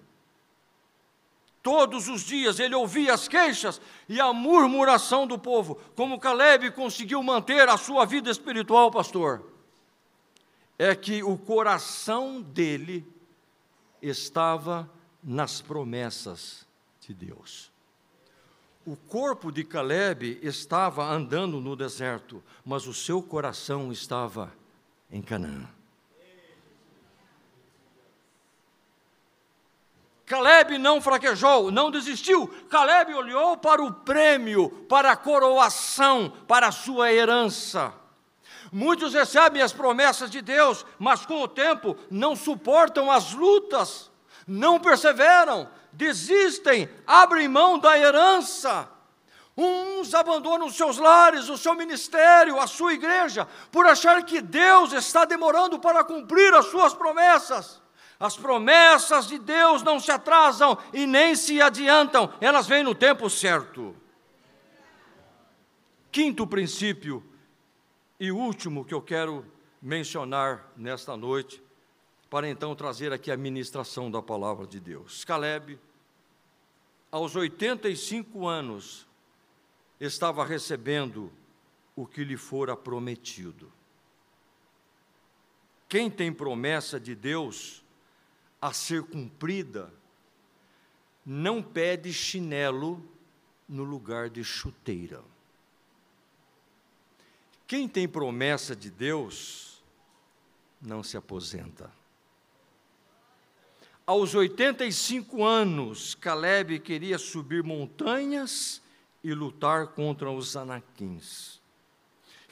Todos 1.63 2.09
os 2.09 2.23
dias 2.23 2.59
ele 2.59 2.75
ouvia 2.75 3.13
as 3.13 3.29
queixas 3.29 3.81
e 4.09 4.19
a 4.19 4.33
murmuração 4.33 5.27
do 5.27 5.39
povo. 5.39 5.79
Como 5.95 6.19
Caleb 6.19 6.71
conseguiu 6.73 7.23
manter 7.23 7.69
a 7.69 7.77
sua 7.77 8.07
vida 8.07 8.31
espiritual, 8.31 8.91
pastor? 8.91 9.45
É 10.83 10.95
que 10.95 11.23
o 11.23 11.37
coração 11.37 12.41
dele 12.41 13.07
estava 14.01 14.91
nas 15.23 15.61
promessas 15.61 16.67
de 17.03 17.13
Deus. 17.13 17.71
O 18.87 18.97
corpo 18.97 19.53
de 19.53 19.63
Caleb 19.63 20.41
estava 20.43 21.05
andando 21.05 21.61
no 21.61 21.77
deserto, 21.77 22.43
mas 22.65 22.87
o 22.87 22.95
seu 22.95 23.23
coração 23.23 23.93
estava 23.93 24.55
em 25.13 25.21
Canaã. 25.21 25.69
Caleb 30.25 30.79
não 30.79 31.03
fraquejou, 31.03 31.71
não 31.71 31.91
desistiu. 31.91 32.49
Caleb 32.71 33.13
olhou 33.13 33.55
para 33.59 33.83
o 33.83 33.93
prêmio, 33.93 34.71
para 34.89 35.13
a 35.13 35.17
coroação, 35.17 36.33
para 36.49 36.69
a 36.69 36.73
sua 36.73 37.13
herança. 37.13 38.00
Muitos 38.73 39.15
recebem 39.15 39.63
as 39.63 39.73
promessas 39.73 40.31
de 40.31 40.41
Deus, 40.41 40.87
mas 40.99 41.27
com 41.27 41.43
o 41.43 41.49
tempo 41.49 41.97
não 42.11 42.37
suportam 42.37 43.11
as 43.11 43.33
lutas, 43.33 44.11
não 44.47 44.79
perseveram, 44.79 45.69
desistem, 45.93 46.89
abrem 47.07 47.49
mão 47.49 47.79
da 47.79 47.99
herança. 47.99 48.89
Uns 49.57 50.15
abandonam 50.15 50.69
os 50.69 50.77
seus 50.77 50.99
lares, 50.99 51.49
o 51.49 51.59
seu 51.59 51.75
ministério, 51.75 52.61
a 52.61 52.67
sua 52.67 52.95
igreja, 52.95 53.47
por 53.73 53.87
achar 53.87 54.23
que 54.25 54.41
Deus 54.41 54.93
está 54.93 55.25
demorando 55.25 55.79
para 55.79 56.05
cumprir 56.05 56.55
as 56.55 56.67
suas 56.67 56.95
promessas. 56.95 57.83
As 58.19 58.37
promessas 58.37 59.27
de 59.27 59.39
Deus 59.39 59.83
não 59.83 59.99
se 59.99 60.13
atrasam 60.13 60.79
e 60.93 61.07
nem 61.07 61.35
se 61.35 61.61
adiantam, 61.61 62.33
elas 62.41 62.67
vêm 62.67 62.85
no 62.85 62.95
tempo 62.95 63.29
certo. 63.29 63.97
Quinto 66.13 66.47
princípio 66.47 67.30
e 68.21 68.31
último 68.31 68.85
que 68.85 68.93
eu 68.93 69.01
quero 69.01 69.47
mencionar 69.81 70.71
nesta 70.77 71.17
noite, 71.17 71.63
para 72.29 72.47
então 72.47 72.77
trazer 72.77 73.15
aqui 73.15 73.31
a 73.31 73.37
ministração 73.37 74.11
da 74.11 74.21
palavra 74.21 74.67
de 74.67 74.79
Deus. 74.79 75.25
Caleb, 75.25 75.79
aos 77.11 77.35
85 77.35 78.47
anos, 78.47 79.09
estava 79.99 80.45
recebendo 80.45 81.33
o 81.97 82.07
que 82.07 82.23
lhe 82.23 82.37
fora 82.37 82.77
prometido. 82.77 83.73
Quem 85.89 86.11
tem 86.11 86.31
promessa 86.31 87.01
de 87.01 87.15
Deus 87.15 87.83
a 88.61 88.75
ser 88.75 89.03
cumprida, 89.03 89.91
não 91.25 91.63
pede 91.63 92.13
chinelo 92.13 93.03
no 93.67 93.83
lugar 93.83 94.29
de 94.29 94.45
chuteira. 94.45 95.23
Quem 97.71 97.87
tem 97.87 98.09
promessa 98.09 98.75
de 98.75 98.91
Deus 98.91 99.81
não 100.83 101.05
se 101.05 101.17
aposenta. 101.17 101.89
Aos 104.05 104.35
85 104.35 105.45
anos, 105.45 106.17
Caleb 106.17 106.81
queria 106.81 107.17
subir 107.17 107.63
montanhas 107.63 108.83
e 109.23 109.33
lutar 109.33 109.87
contra 109.87 110.33
os 110.33 110.57
anaquins. 110.57 111.61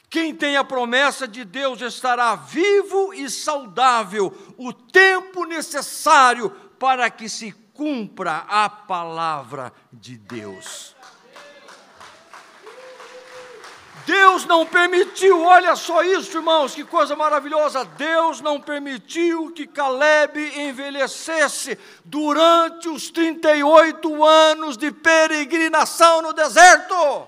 Quem 0.09 0.33
tem 0.33 0.55
a 0.55 0.63
promessa 0.63 1.27
de 1.27 1.43
Deus 1.43 1.81
estará 1.81 2.33
vivo 2.37 3.13
e 3.13 3.29
saudável 3.29 4.33
o 4.57 4.71
tempo 4.71 5.43
necessário 5.43 6.49
para 6.79 7.09
que 7.09 7.27
se 7.27 7.51
cumpra 7.73 8.45
a 8.47 8.69
palavra 8.69 9.73
de 9.91 10.17
Deus. 10.17 10.95
Deus 14.09 14.43
não 14.45 14.65
permitiu, 14.65 15.43
olha 15.43 15.75
só 15.75 16.03
isso, 16.03 16.35
irmãos, 16.35 16.73
que 16.73 16.83
coisa 16.83 17.15
maravilhosa. 17.15 17.85
Deus 17.85 18.41
não 18.41 18.59
permitiu 18.59 19.51
que 19.51 19.67
Caleb 19.67 20.35
envelhecesse 20.59 21.77
durante 22.03 22.89
os 22.89 23.11
38 23.11 24.25
anos 24.25 24.77
de 24.77 24.91
peregrinação 24.91 26.23
no 26.23 26.33
deserto. 26.33 27.27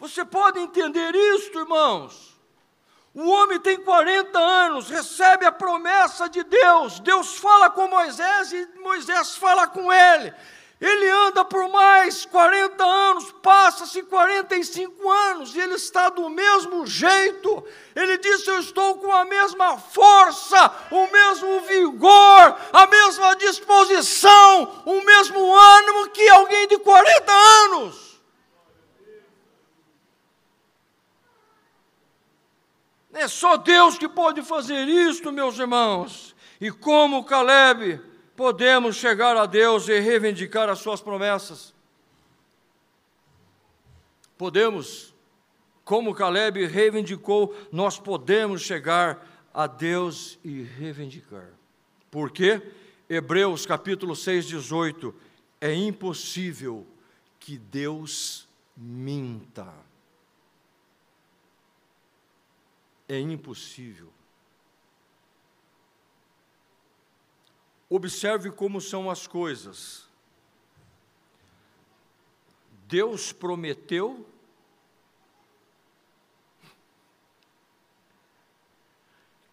Você 0.00 0.24
pode 0.24 0.58
entender 0.58 1.14
isso, 1.14 1.56
irmãos? 1.56 2.36
O 3.14 3.28
homem 3.28 3.60
tem 3.60 3.78
40 3.78 4.36
anos, 4.36 4.90
recebe 4.90 5.46
a 5.46 5.52
promessa 5.52 6.28
de 6.28 6.42
Deus. 6.42 6.98
Deus 6.98 7.38
fala 7.38 7.70
com 7.70 7.86
Moisés 7.86 8.52
e 8.52 8.66
Moisés 8.80 9.36
fala 9.36 9.68
com 9.68 9.92
ele. 9.92 10.34
Ele 10.84 11.08
anda 11.08 11.42
por 11.46 11.66
mais 11.70 12.26
40 12.26 12.84
anos, 12.84 13.32
passa-se 13.40 14.02
45 14.02 15.10
anos 15.10 15.56
e 15.56 15.58
ele 15.58 15.76
está 15.76 16.10
do 16.10 16.28
mesmo 16.28 16.86
jeito. 16.86 17.64
Ele 17.96 18.18
disse: 18.18 18.50
Eu 18.50 18.60
estou 18.60 18.98
com 18.98 19.10
a 19.10 19.24
mesma 19.24 19.78
força, 19.78 20.70
o 20.90 21.06
mesmo 21.06 21.60
vigor, 21.60 22.58
a 22.70 22.86
mesma 22.86 23.34
disposição, 23.36 24.82
o 24.84 25.00
mesmo 25.00 25.54
ânimo 25.56 26.10
que 26.10 26.28
alguém 26.28 26.68
de 26.68 26.76
40 26.76 27.32
anos. 27.32 28.20
É 33.14 33.26
só 33.26 33.56
Deus 33.56 33.96
que 33.96 34.06
pode 34.06 34.42
fazer 34.42 34.86
isto, 34.86 35.32
meus 35.32 35.58
irmãos. 35.58 36.36
E 36.60 36.70
como 36.70 37.24
Caleb 37.24 38.12
podemos 38.36 38.96
chegar 38.96 39.36
a 39.36 39.46
Deus 39.46 39.88
e 39.88 39.98
reivindicar 40.00 40.68
as 40.68 40.78
suas 40.78 41.00
promessas. 41.00 41.74
Podemos, 44.36 45.14
como 45.84 46.14
Caleb 46.14 46.66
reivindicou, 46.66 47.54
nós 47.70 47.98
podemos 47.98 48.62
chegar 48.62 49.24
a 49.52 49.66
Deus 49.66 50.38
e 50.44 50.62
reivindicar. 50.62 51.48
Por 52.10 52.30
quê? 52.30 52.60
Hebreus 53.08 53.64
capítulo 53.64 54.16
6, 54.16 54.46
18. 54.46 55.14
É 55.60 55.72
impossível 55.72 56.86
que 57.38 57.56
Deus 57.56 58.48
minta. 58.76 59.72
É 63.08 63.18
impossível. 63.20 64.10
Observe 67.88 68.50
como 68.50 68.80
são 68.80 69.10
as 69.10 69.26
coisas. 69.26 70.08
Deus 72.86 73.32
prometeu, 73.32 74.26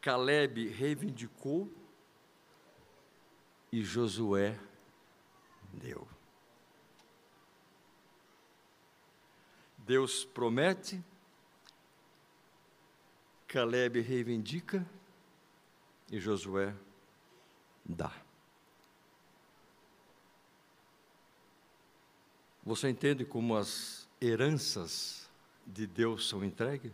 Caleb 0.01 0.67
reivindicou 0.69 1.71
e 3.71 3.83
Josué 3.83 4.59
deu. 5.73 6.07
Deus 9.77 10.23
promete, 10.25 11.03
Caleb 13.47 13.99
reivindica 14.01 14.87
e 16.11 16.19
Josué 16.19 16.75
dá. 17.85 18.11
Você 22.63 22.89
entende 22.89 23.25
como 23.25 23.55
as 23.55 24.07
heranças 24.21 25.27
de 25.65 25.87
Deus 25.87 26.29
são 26.29 26.43
entregues? 26.43 26.91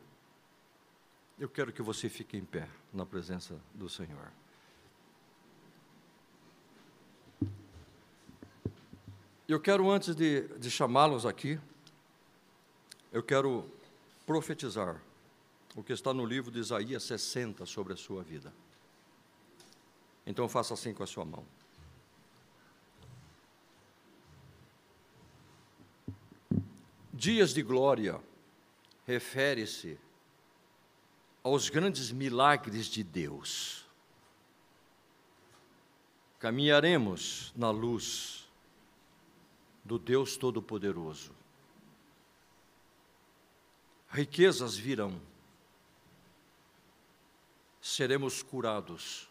Eu 1.37 1.49
quero 1.49 1.71
que 1.71 1.81
você 1.81 2.09
fique 2.09 2.37
em 2.37 2.45
pé 2.45 2.67
na 2.93 3.05
presença 3.05 3.59
do 3.73 3.89
Senhor. 3.89 4.31
Eu 9.47 9.59
quero, 9.59 9.89
antes 9.89 10.15
de, 10.15 10.47
de 10.57 10.71
chamá-los 10.71 11.25
aqui, 11.25 11.59
eu 13.13 13.23
quero 13.23 13.69
profetizar 14.25 15.01
o 15.75 15.83
que 15.83 15.93
está 15.93 16.13
no 16.13 16.25
livro 16.25 16.51
de 16.51 16.59
Isaías 16.59 17.03
60 17.03 17.65
sobre 17.65 17.93
a 17.93 17.97
sua 17.97 18.23
vida. 18.23 18.53
Então 20.27 20.49
faça 20.49 20.73
assim 20.73 20.93
com 20.93 21.03
a 21.03 21.07
sua 21.07 21.23
mão. 21.23 21.45
Dias 27.13 27.53
de 27.53 27.63
glória 27.63 28.21
refere-se 29.05 29.97
aos 31.41 31.69
grandes 31.69 32.11
milagres 32.11 32.87
de 32.87 33.05
Deus. 33.05 33.85
Caminharemos 36.39 37.53
na 37.55 37.71
luz 37.71 38.49
do 39.83 39.97
Deus 39.97 40.35
Todo-Poderoso. 40.35 41.31
Riquezas 44.09 44.75
virão, 44.75 45.21
seremos 47.81 48.43
curados 48.43 49.26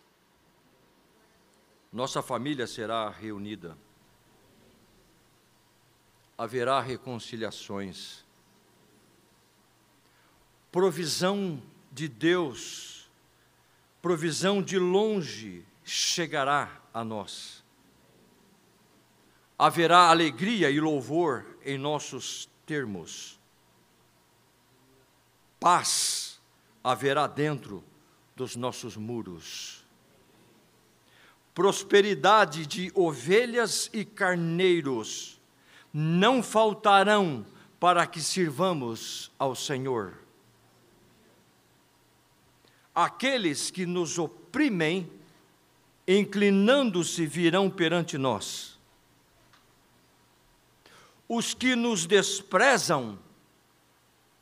nossa 1.97 2.21
família 2.21 2.67
será 2.67 3.09
reunida. 3.09 3.75
Haverá 6.37 6.79
reconciliações. 6.79 8.23
Provisão 10.71 11.63
de 11.91 12.07
Deus, 12.07 13.11
provisão 14.03 14.63
de 14.63 14.79
longe 14.79 15.65
chegará 15.83 16.83
a 16.93 17.03
nós. 17.03 17.65
Haverá 19.59 20.11
alegria 20.11 20.71
e 20.71 20.79
louvor 20.79 21.47
em 21.65 21.79
nossos 21.79 22.47
termos. 22.67 23.41
Paz 25.59 26.39
haverá 26.85 27.27
dentro 27.27 27.83
dos 28.37 28.55
nossos 28.55 28.99
muros 28.99 29.76
prosperidade 31.57 32.67
de 32.67 32.93
ovelhas 32.95 33.89
e 33.91 34.05
carneiros 34.05 35.41
não 35.91 36.43
faltarão 36.43 37.47
para 37.81 38.07
que 38.07 38.21
sirvamos 38.21 39.33
ao 39.39 39.55
Senhor. 39.55 40.19
Aqueles 42.95 43.71
que 43.71 43.87
nos 43.87 44.19
oprimem, 44.19 45.11
inclinando-se, 46.07 47.25
virão 47.25 47.71
perante 47.71 48.19
nós. 48.19 48.79
Os 51.27 51.55
que 51.55 51.75
nos 51.75 52.05
desprezam, 52.05 53.19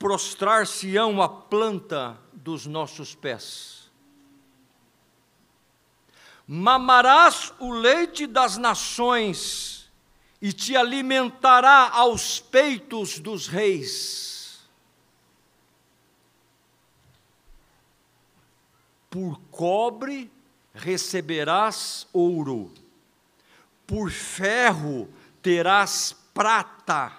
prostrar-se-ão 0.00 1.22
à 1.22 1.28
planta 1.28 2.18
dos 2.32 2.66
nossos 2.66 3.14
pés 3.14 3.83
mamarás 6.46 7.52
o 7.58 7.72
leite 7.72 8.26
das 8.26 8.56
nações 8.56 9.90
e 10.40 10.52
te 10.52 10.76
alimentará 10.76 11.90
aos 11.90 12.38
peitos 12.38 13.18
dos 13.18 13.48
reis. 13.48 14.60
Por 19.08 19.40
cobre 19.50 20.30
receberás 20.74 22.06
ouro, 22.12 22.70
por 23.86 24.10
ferro 24.10 25.08
terás 25.40 26.14
prata, 26.34 27.12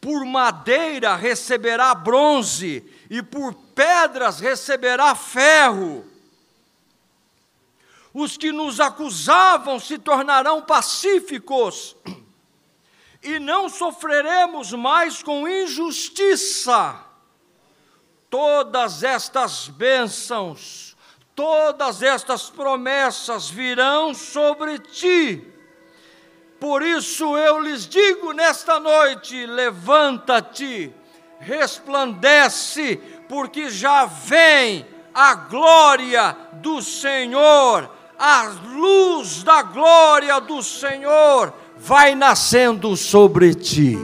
por 0.00 0.24
madeira 0.24 1.14
receberá 1.14 1.94
bronze, 1.94 2.82
e 3.10 3.22
por 3.22 3.54
pedras 3.54 4.40
receberá 4.40 5.14
ferro 5.14 6.15
os 8.18 8.38
que 8.38 8.50
nos 8.50 8.80
acusavam 8.80 9.78
se 9.78 9.98
tornarão 9.98 10.62
pacíficos, 10.62 11.94
e 13.22 13.38
não 13.38 13.68
sofreremos 13.68 14.72
mais 14.72 15.22
com 15.22 15.46
injustiça. 15.46 16.98
Todas 18.30 19.02
estas 19.02 19.68
bênçãos, 19.68 20.96
todas 21.34 22.02
estas 22.02 22.48
promessas 22.48 23.50
virão 23.50 24.14
sobre 24.14 24.78
ti. 24.78 25.46
Por 26.58 26.82
isso 26.82 27.36
eu 27.36 27.60
lhes 27.60 27.86
digo 27.86 28.32
nesta 28.32 28.80
noite: 28.80 29.44
levanta-te, 29.44 30.90
resplandece, 31.38 32.96
porque 33.28 33.68
já 33.68 34.06
vem 34.06 34.86
a 35.12 35.34
glória 35.34 36.34
do 36.54 36.80
Senhor 36.80 37.95
a 38.18 38.52
luz 38.74 39.42
da 39.42 39.62
glória 39.62 40.40
do 40.40 40.62
Senhor 40.62 41.52
vai 41.76 42.14
nascendo 42.14 42.96
sobre 42.96 43.54
ti. 43.54 43.98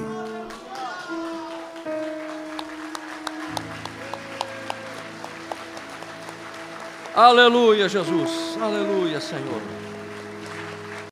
Aleluia, 7.15 7.89
Jesus. 7.89 8.57
Aleluia, 8.61 9.21
Senhor. 9.21 9.82